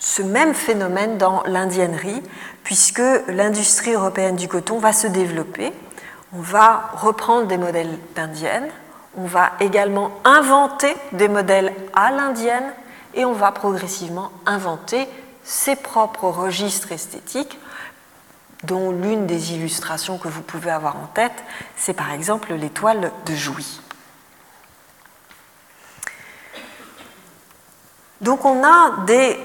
[0.00, 2.22] ce même phénomène dans l'indiennerie,
[2.64, 5.72] puisque l'industrie européenne du coton va se développer.
[6.32, 8.68] On va reprendre des modèles d'indiennes,
[9.16, 12.72] on va également inventer des modèles à l'indienne
[13.14, 15.08] et on va progressivement inventer
[15.42, 17.58] ses propres registres esthétiques,
[18.64, 21.44] dont l'une des illustrations que vous pouvez avoir en tête,
[21.76, 23.80] c'est par exemple l'étoile de Jouy.
[28.20, 29.38] Donc on a des,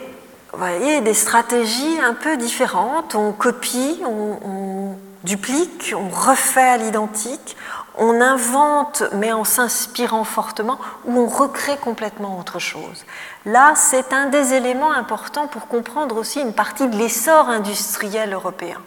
[1.13, 4.95] stratégies un peu différentes, on copie, on
[5.25, 7.57] duplique, on refait à l'identique,
[7.97, 13.05] on invente mais en s'inspirant fortement ou on recrée complètement autre chose.
[13.45, 18.81] Là, c'est un des éléments importants pour comprendre aussi une partie de l'essor industriel européen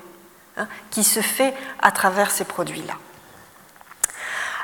[0.57, 2.95] hein, qui se fait à travers ces produits-là.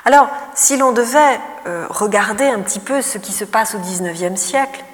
[0.06, 4.38] Alors, si l'on devait euh, regarder un petit peu ce qui se passe au XIXe
[4.38, 4.84] siècle,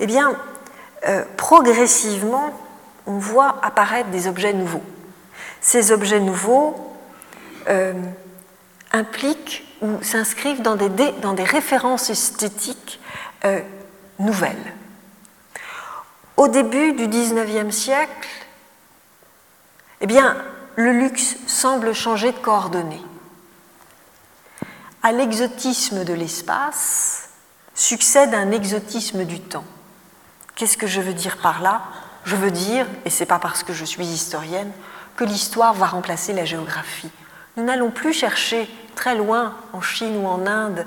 [0.00, 0.36] eh bien,
[1.06, 2.50] euh, progressivement,
[3.06, 4.82] on voit apparaître des objets nouveaux.
[5.60, 6.74] Ces objets nouveaux
[7.68, 7.92] euh,
[8.92, 10.88] impliquent ou s'inscrivent dans des,
[11.20, 13.00] dans des, références esthétiques
[14.18, 14.74] nouvelles.
[16.36, 18.28] Au début du XIXe siècle,
[20.00, 20.36] eh bien,
[20.76, 23.02] le luxe semble changer de coordonnées.
[25.02, 27.30] À l'exotisme de l'espace
[27.74, 29.64] succède un exotisme du temps.
[30.56, 31.82] Qu'est-ce que je veux dire par là?
[32.24, 34.72] Je veux dire, et ce n'est pas parce que je suis historienne,
[35.14, 37.10] que l'histoire va remplacer la géographie.
[37.58, 40.86] Nous n'allons plus chercher très loin, en Chine ou en Inde,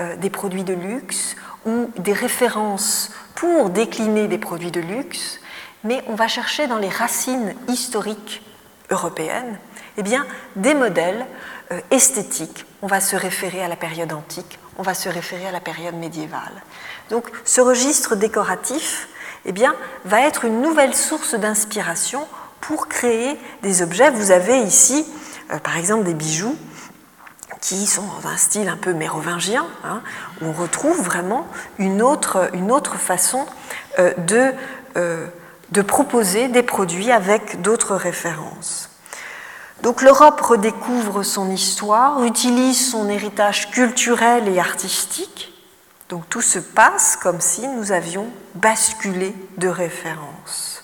[0.00, 5.40] euh, des produits de luxe ou des références pour décliner des produits de luxe,
[5.84, 8.42] mais on va chercher dans les racines historiques
[8.90, 9.58] européenne,
[9.98, 10.24] eh bien,
[10.56, 11.26] des modèles
[11.72, 12.64] euh, esthétiques.
[12.80, 15.94] On va se référer à la période antique, on va se référer à la période
[15.94, 16.62] médiévale.
[17.10, 19.08] Donc, ce registre décoratif
[19.44, 19.54] eh
[20.04, 22.26] va être une nouvelle source d'inspiration
[22.60, 24.10] pour créer des objets.
[24.10, 25.06] Vous avez ici,
[25.52, 26.56] euh, par exemple, des bijoux
[27.60, 30.00] qui sont dans un style un peu mérovingien, hein,
[30.40, 31.46] on retrouve vraiment
[31.78, 32.48] une autre,
[32.96, 33.44] façon
[33.98, 34.54] euh, de
[35.70, 38.90] de proposer des produits avec d'autres références.
[39.82, 45.49] Donc l'Europe redécouvre son histoire, utilise son héritage culturel et artistique.
[46.10, 50.82] Donc tout se passe comme si nous avions basculé de référence.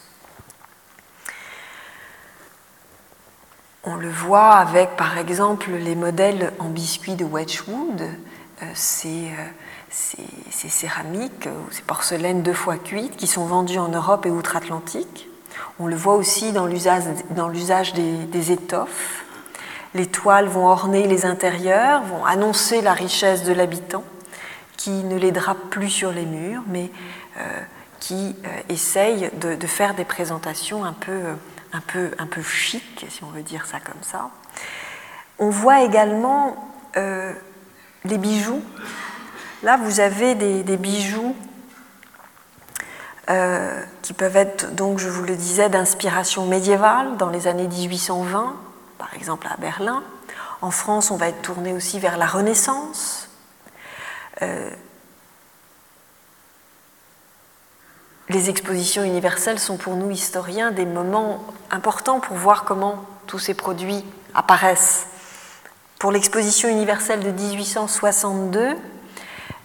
[3.83, 8.03] On le voit avec par exemple les modèles en biscuit de Wedgwood.
[8.63, 9.45] Euh, euh,
[9.91, 15.29] ces, céramiques ou ces porcelaines deux fois cuites qui sont vendues en Europe et outre-Atlantique.
[15.79, 19.25] On le voit aussi dans l'usage des, étoffes.
[19.95, 24.05] Les toiles vont orner les intérieurs, vont annoncer la richesse de l'habitant,
[24.87, 26.93] qui ne les drape plus sur les murs, mais
[27.39, 27.61] euh,
[27.99, 31.23] qui euh, essaye de, faire des présentations un peu,
[31.73, 34.31] un, peu, un peu chic, si on veut dire ça comme ça.
[35.41, 37.33] On voit également euh,
[38.05, 38.63] les bijoux
[39.65, 41.35] Là, vous avez des, bijoux
[43.29, 48.55] euh, qui peuvent être, donc, je vous le disais, d'inspiration médiévale dans les années 1820,
[48.99, 50.05] par exemple à Berlin.
[50.63, 53.26] En France, on va être tourné aussi vers la Renaissance.
[54.43, 54.71] Euh,
[58.29, 63.55] les expositions universelles sont pour nous historiens des moments importants pour voir comment tous ces
[63.55, 65.07] produits apparaissent.
[65.99, 68.77] Pour l'exposition universelle de 1862,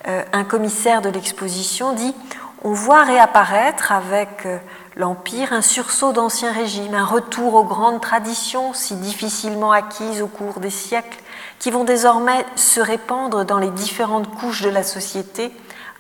[0.08, 2.16] euh, un commissaire de l'exposition dit
[2.64, 4.58] On voit réapparaître avec euh,
[4.96, 10.60] l'Empire un sursaut d'ancien régime, un retour aux grandes traditions si difficilement acquises au cours
[10.60, 11.20] des siècles,
[11.62, 15.52] qui vont désormais se répandre dans les différentes couches de la société,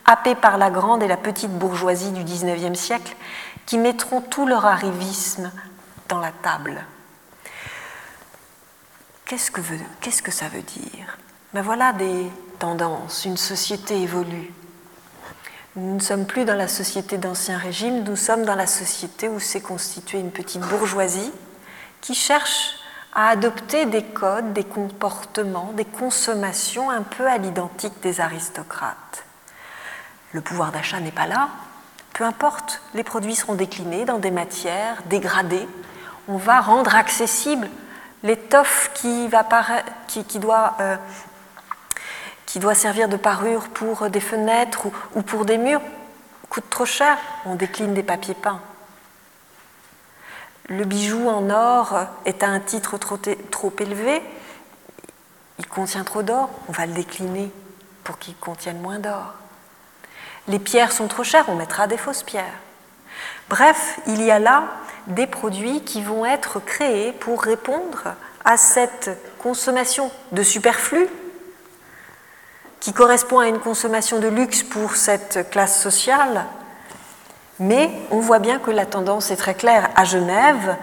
[0.05, 3.15] happées par la grande et la petite bourgeoisie du XIXe siècle,
[3.67, 5.51] qui mettront tout leur arrivisme
[6.09, 6.83] dans la table.
[9.25, 11.19] Qu'est-ce que, ça veut dire?
[11.53, 12.25] Ben Voilà des,
[12.57, 14.51] tendance, une société évolue.
[15.75, 19.39] Nous ne sommes plus dans la société d'Ancien Régime, nous sommes dans la société où
[19.39, 21.31] s'est constituée une petite bourgeoisie
[22.01, 22.80] qui cherche
[23.13, 29.25] à adopter des codes, des comportements, des consommations un peu à l'identique des aristocrates.
[30.31, 31.49] Le pouvoir d'achat n'est pas là,
[32.13, 35.67] peu importe, les produits seront déclinés dans des matières dégradées.
[36.27, 37.69] On va rendre accessible
[38.23, 40.97] l'étoffe euh,
[42.45, 45.81] qui doit servir de parure pour des fenêtres ou, pour des murs
[46.49, 48.59] coûte trop cher, on décline des papiers peints.
[50.67, 54.21] Le bijou en or est à un titre trop, élevé,
[55.59, 57.51] il contient trop d'or, on va le décliner
[58.03, 59.33] pour qu'il contienne moins d'or.
[60.47, 62.59] Les pierres sont trop chères, on mettra des fausses pierres.
[63.49, 64.63] Bref, il y a là
[65.07, 69.09] des produits qui vont être créés pour répondre à cette
[69.39, 71.07] consommation de superflu
[72.79, 76.45] qui correspond à une consommation de luxe pour cette classe sociale,
[77.61, 79.91] mais on voit bien que la tendance est très claire.
[79.95, 80.77] À Genève,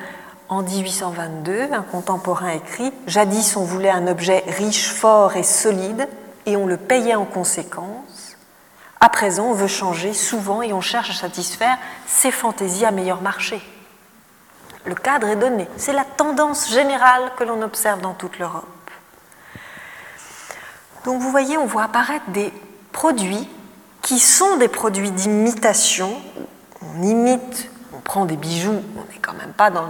[0.49, 6.09] en 1822, un contemporain écrit Jadis on voulait un objet riche, fort et solide,
[6.47, 8.37] et on le payait en conséquence.
[9.01, 13.23] À présent, on veut changer souvent et on cherche à satisfaire ses fantaisies à meilleur
[13.23, 13.61] marché.
[14.85, 15.67] Le cadre est donné.
[15.79, 18.65] C'est la tendance générale que l'on observe dans toute l'Europe.
[21.05, 22.53] Donc vous voyez, on voit apparaître des
[22.93, 23.49] produits
[24.01, 26.23] qui sont des produits d'imitation.
[26.83, 29.89] On imite, on prend des bijoux, on n'est quand même pas dans,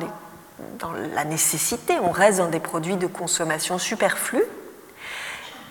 [1.14, 4.44] la nécessité, on reste dans des produits de consommation superflus.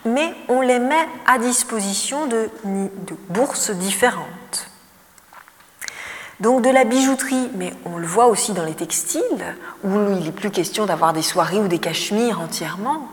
[0.05, 2.49] mais on les met à disposition de,
[3.29, 4.69] bourses différentes.
[6.39, 10.31] Donc de la bijouterie, mais on le voit aussi dans les textiles, où il n'est
[10.31, 13.07] plus question d'avoir des soirées ou des cachemires entièrement.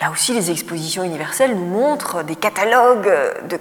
[0.00, 3.12] Là aussi, les expositions universelles nous montrent des catalogues
[3.48, 3.58] de,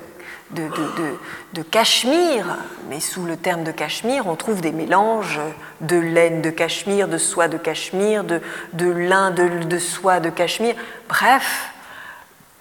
[0.53, 2.57] de, cachemire,
[2.89, 5.39] mais sous le terme de cachemire, on trouve des mélanges
[5.81, 8.41] de laine de cachemire, de soie de cachemire, de,
[8.85, 10.75] lin de, soie de cachemire.
[11.09, 11.71] Bref,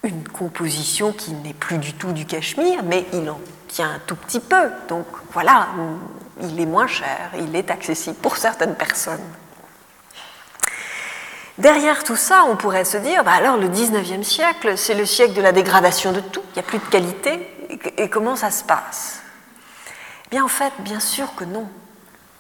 [0.03, 4.17] une composition qui n'est plus du tout du cachemire, mais il en tient un tout
[4.17, 4.71] petit peu.
[4.89, 5.69] Donc voilà,
[6.43, 9.21] il est moins cher, il est accessible pour certaines personnes.
[11.59, 15.35] Derrière tout ça, on pourrait se dire, bah alors le 19e siècle, c'est le siècle
[15.35, 17.52] de la dégradation de tout, il n'y a plus de qualité,
[17.97, 19.23] et comment ça se passe
[20.31, 21.69] Bien en fait, bien sûr que non.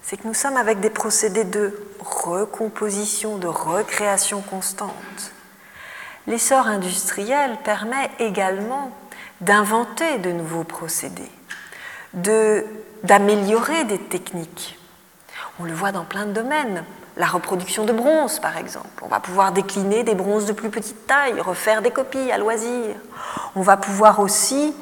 [0.03, 5.33] C'est que nous sommes avec des procédés de recomposition, de recréation constante.
[6.27, 8.97] L'essor industriel permet également
[9.41, 11.31] d'inventer de nouveaux procédés,
[12.15, 14.79] d'améliorer des techniques.
[15.61, 16.85] On le voit dans plein de domaines.
[17.19, 19.03] La reproduction de bronze, par exemple.
[19.03, 22.97] On va pouvoir décliner des bronzes de plus petite taille, refaire des copies à loisir.
[23.55, 24.75] On va pouvoir aussi,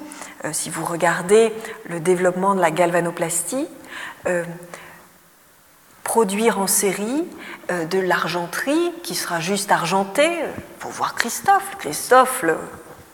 [0.52, 1.52] si vous regardez
[1.84, 3.66] le développement de la galvanoplastie,
[4.26, 4.44] euh,
[6.04, 7.24] produire en série
[7.70, 10.30] euh, de l'argenterie qui sera juste argentée.
[10.78, 11.76] Pour voir Christophe.
[11.78, 12.44] Christophe,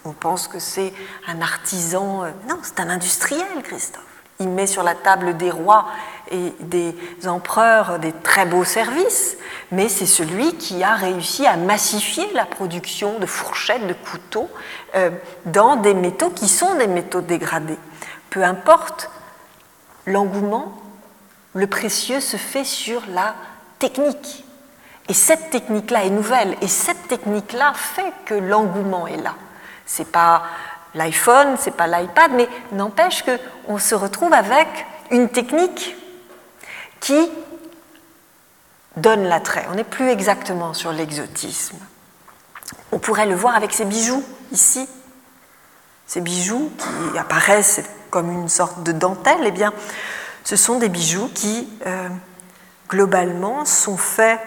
[0.05, 0.93] on pense que c'est
[1.27, 2.25] un artisan.
[2.49, 4.16] non, c'est un industriel, Christophe.
[4.41, 5.87] Il met sur la table des rois
[6.31, 6.95] et des
[7.27, 9.37] empereurs des très beaux services,
[9.73, 14.51] mais c'est celui qui a réussi à massifier la production de fourchettes, de couteaux
[14.95, 15.11] euh,
[15.47, 17.79] dans des métaux qui sont des métaux dégradés.
[18.31, 19.11] Peu importe
[20.05, 20.77] l'engouement,
[21.55, 23.35] le précieux se fait sur la
[23.79, 24.45] technique.
[25.09, 29.35] Et cette technique-là est nouvelle, et cette technique-là fait que l'engouement est là.
[29.87, 30.43] C'est pas
[30.97, 34.67] l'iPhone, c'est pas l'iPad, mais n'empêche qu'on se retrouve avec
[35.11, 35.95] une technique
[37.01, 37.31] qui
[38.97, 39.67] donne l'attrait.
[39.71, 41.77] On n'est plus exactement sur l'exotisme.
[42.91, 44.89] On pourrait le voir avec ces bijoux ici.
[46.07, 49.73] Ces bijoux qui apparaissent comme une sorte de dentelle, eh bien,
[50.45, 52.09] ce sont des bijoux qui, euh,
[52.89, 54.41] globalement, sont faits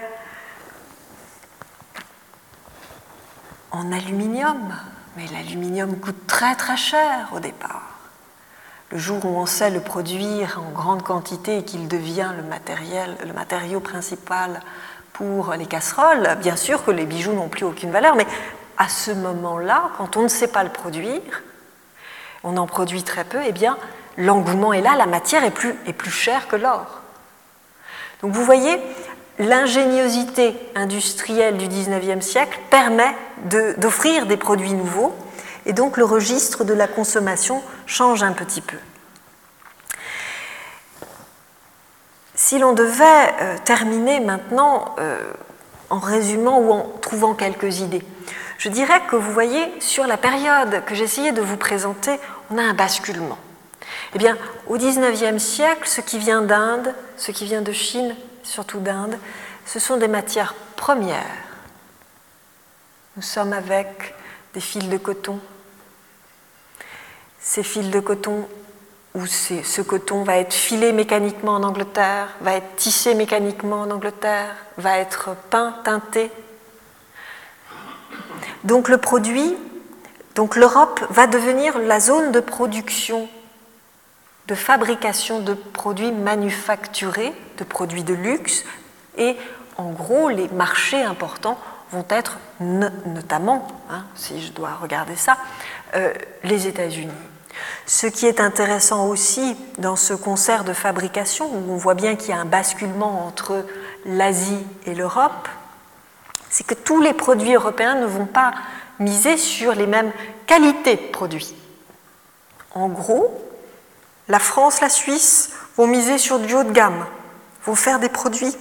[3.71, 4.73] en aluminium,
[5.15, 7.99] mais l'aluminium coûte très très cher au départ.
[8.91, 13.79] Le jour où on sait le produire en grande quantité et qu'il devient le, matériau
[13.79, 14.61] principal
[15.13, 18.25] pour les casseroles, bien sûr que les bijoux n'ont plus aucune valeur, mais
[18.77, 21.43] à ce moment-là, quand on ne sait pas le produire,
[22.43, 23.77] on en produit très peu, eh bien
[24.17, 27.01] l'engouement est là, la matière est plus, est plus chère que l'or.
[28.21, 28.79] Donc vous voyez,
[29.39, 33.15] l'ingéniosité industrielle du XIXe siècle permet
[33.77, 35.15] d'offrir des produits nouveaux
[35.65, 38.77] et donc le registre de la consommation change un petit peu.
[42.35, 45.19] Si l'on devait euh, terminer maintenant euh,
[45.89, 48.03] en résumant ou en trouvant quelques idées,
[48.57, 52.19] je dirais que vous voyez, sur la période que j'essayais de vous présenter,
[52.49, 53.37] on a un basculement.
[54.15, 54.37] Eh bien,
[54.67, 58.15] au XIXe siècle, ce qui vient d'Inde, ce qui vient de Chine,
[58.49, 59.17] surtout d'Inde,
[59.65, 61.23] ce sont des matières premières.
[63.15, 64.15] Nous sommes avec
[64.53, 65.39] des fils de coton.
[67.39, 68.47] Ces fils de coton,
[69.13, 74.55] ou ce coton va être filé mécaniquement en Angleterre, va être tissé mécaniquement en Angleterre,
[74.77, 76.31] va être peint, teinté.
[78.63, 79.55] Donc le produit,
[80.35, 83.29] donc l'Europe va devenir la zone de production
[84.49, 88.65] de fabrication de produits manufacturés, de produits de luxe,
[89.17, 89.37] et
[89.77, 91.57] en gros, les marchés importants
[91.91, 95.37] vont être notamment, hein, si je dois regarder ça,
[95.95, 96.11] euh,
[96.43, 97.13] les États-Unis.
[97.85, 102.29] Ce qui est intéressant aussi dans ce concert de fabrication, où on voit bien qu'il
[102.29, 103.65] y a un basculement entre
[104.05, 105.47] l'Asie et l'Europe,
[106.49, 108.53] c'est que tous les produits européens ne vont pas
[108.97, 110.11] miser sur les mêmes
[110.47, 111.53] qualités de produits.
[112.73, 113.48] En gros,
[114.29, 117.05] la France, la Suisse vont miser sur du haut de gamme,
[117.65, 118.55] vont faire des produits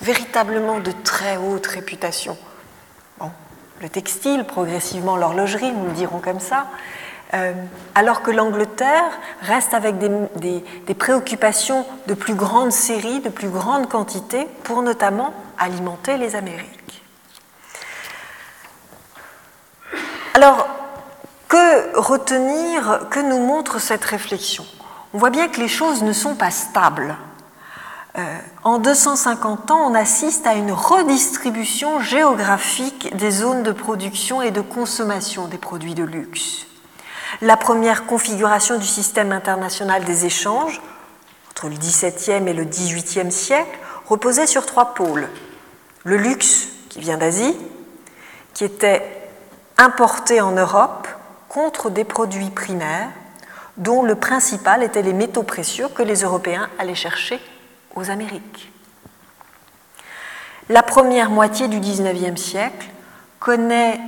[0.00, 2.36] véritablement de très haute réputation.
[3.80, 6.66] le textile, progressivement l'horlogerie, nous le dirons comme ça,
[7.34, 7.52] euh,
[7.94, 9.10] alors que l'Angleterre
[9.40, 15.34] reste avec des, des, préoccupations de plus grande série, de plus grande quantité, pour notamment
[15.58, 17.02] alimenter les Amériques.
[20.34, 20.68] Alors,
[21.48, 24.64] que retenir, que nous montre cette réflexion?
[25.14, 27.16] On voit bien que les choses ne sont pas stables.
[28.18, 34.50] Euh, en 250 ans, on assiste à une redistribution géographique des zones de production et
[34.50, 36.66] de consommation des produits de luxe.
[37.40, 40.82] La première configuration du système international des échanges,
[41.50, 45.28] entre le XVIIe et le XVIIIe siècle, reposait sur trois pôles.
[46.04, 47.56] Le luxe, qui vient d'Asie,
[48.52, 49.30] qui était
[49.78, 51.08] importé en Europe
[51.48, 53.08] contre des produits primaires,
[53.76, 57.40] dont le principal était les métaux précieux que les Européens allaient chercher
[57.94, 58.70] aux Amériques.
[60.68, 62.88] La première moitié du XIXe siècle
[63.40, 64.00] connaît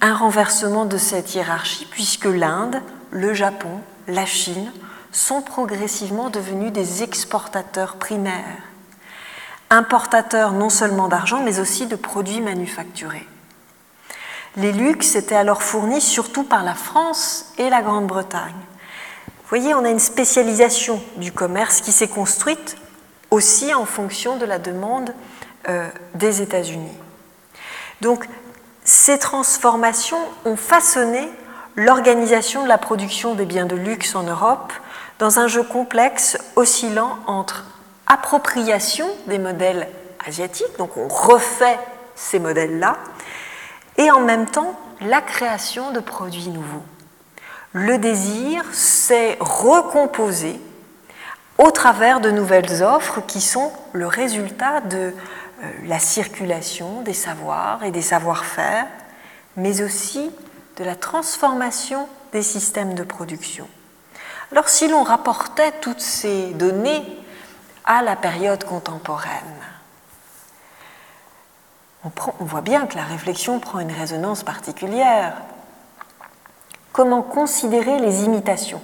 [0.00, 4.70] un renversement de cette hiérarchie puisque l'Inde, le Japon, la Chine
[5.12, 8.62] sont progressivement devenus des exportateurs primaires,
[9.70, 13.26] importateurs non seulement d'argent mais aussi de produits manufacturés.
[14.56, 18.67] Les luxes étaient alors fournis surtout par la France et la Grande-Bretagne.
[19.48, 22.76] Voyez, on a une spécialisation du commerce qui s'est construite
[23.30, 25.14] aussi en fonction de la demande
[25.68, 26.92] euh, des États-Unis.
[28.02, 28.26] Donc,
[28.84, 31.28] ces transformations ont façonné
[31.76, 34.72] l'organisation de la production des biens de luxe en Europe
[35.18, 37.64] dans un jeu complexe oscillant entre
[38.06, 39.88] appropriation des modèles
[40.26, 41.78] asiatiques, donc on refait
[42.14, 42.96] ces modèles-là,
[43.96, 46.82] et en même temps la création de produits nouveaux.
[47.72, 50.58] Le désir s'est recomposé
[51.58, 54.96] au travers de nouvelles offres qui sont le résultat de
[55.62, 58.86] euh, la circulation des savoirs et des savoir-faire,
[59.56, 60.30] mais aussi
[60.76, 63.68] de la transformation des systèmes de production.
[64.52, 67.04] Alors si l'on rapportait toutes ces données
[67.84, 69.32] à la période contemporaine,
[72.04, 72.10] on,
[72.40, 75.34] on, voit bien que la réflexion prend une résonance particulière.
[76.98, 78.80] Comment considérer les imitations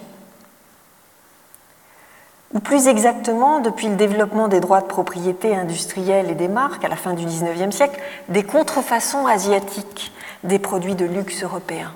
[2.52, 6.88] ou plus exactement, depuis le développement des droits de propriété industrielle et des marques à
[6.88, 10.12] la fin du XIXe siècle, des contrefaçons asiatiques
[10.44, 11.92] des produits de luxe européens.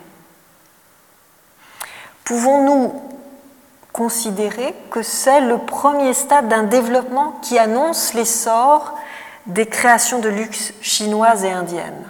[2.25, 3.01] Pouvons-nous
[3.93, 8.99] considérer que c'est le premier stade d'un développement qui annonce l'essor
[9.47, 12.09] des créations de luxe chinoises et indiennes?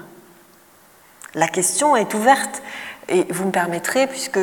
[1.35, 2.63] La question est ouverte
[3.09, 4.41] et vous me permettrez, puisque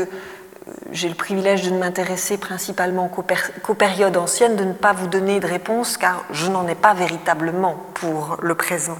[0.92, 5.40] j'ai le privilège de ne m'intéresser principalement qu'aux périodes anciennes, de ne pas vous donner
[5.40, 8.98] de réponse car je n'en ai pas véritablement pour le présent.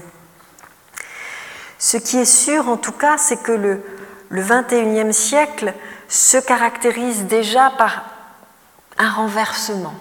[1.78, 3.82] Ce qui est sûr en tout cas, c'est que le,
[4.28, 5.74] le 21e siècle
[6.08, 8.04] se caractérise déjà par
[8.98, 9.94] un renversement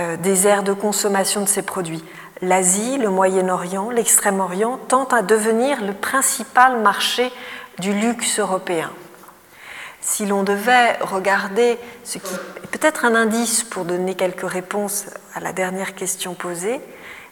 [0.00, 2.04] euh, des aires de consommation de ces produits.
[2.42, 7.32] L'Asie, le Moyen-Orient, l'Extrême-Orient tentent à devenir le principal marché
[7.78, 8.90] du luxe européen
[10.08, 15.40] si l'on devait regarder ce qui est peut-être un indice pour donner quelques réponses à
[15.40, 16.80] la dernière question posée,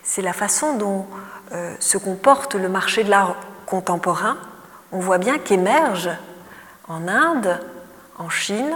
[0.02, 1.06] c'est la façon dont
[1.52, 3.36] euh, se comporte le marché de l'art
[3.66, 4.36] contemporain.
[4.92, 6.16] On voit bien qu'émergent
[6.88, 7.60] en Inde,
[8.18, 8.74] en Chine,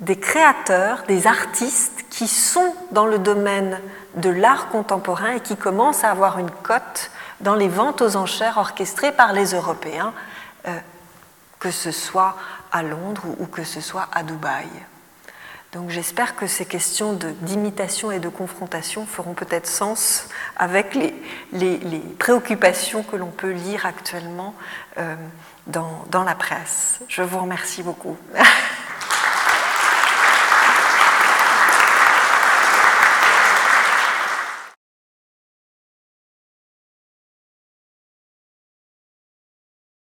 [0.00, 3.80] des créateurs, des artistes qui sont dans le domaine
[4.16, 8.58] de l'art contemporain et qui commencent à avoir une cote dans les ventes aux enchères
[8.58, 10.12] orchestrées par les Européens,
[10.66, 10.78] euh,
[11.58, 12.36] que ce soit
[12.72, 14.68] à Londres ou, que ce soit à Dubaï.
[15.72, 23.02] Donc j'espère que ces questions d'imitation et de confrontation feront peut-être sens avec les, préoccupations
[23.02, 24.54] que l'on peut lire actuellement
[24.96, 25.14] euh,
[25.66, 27.00] dans la presse.
[27.08, 28.16] Je vous remercie beaucoup.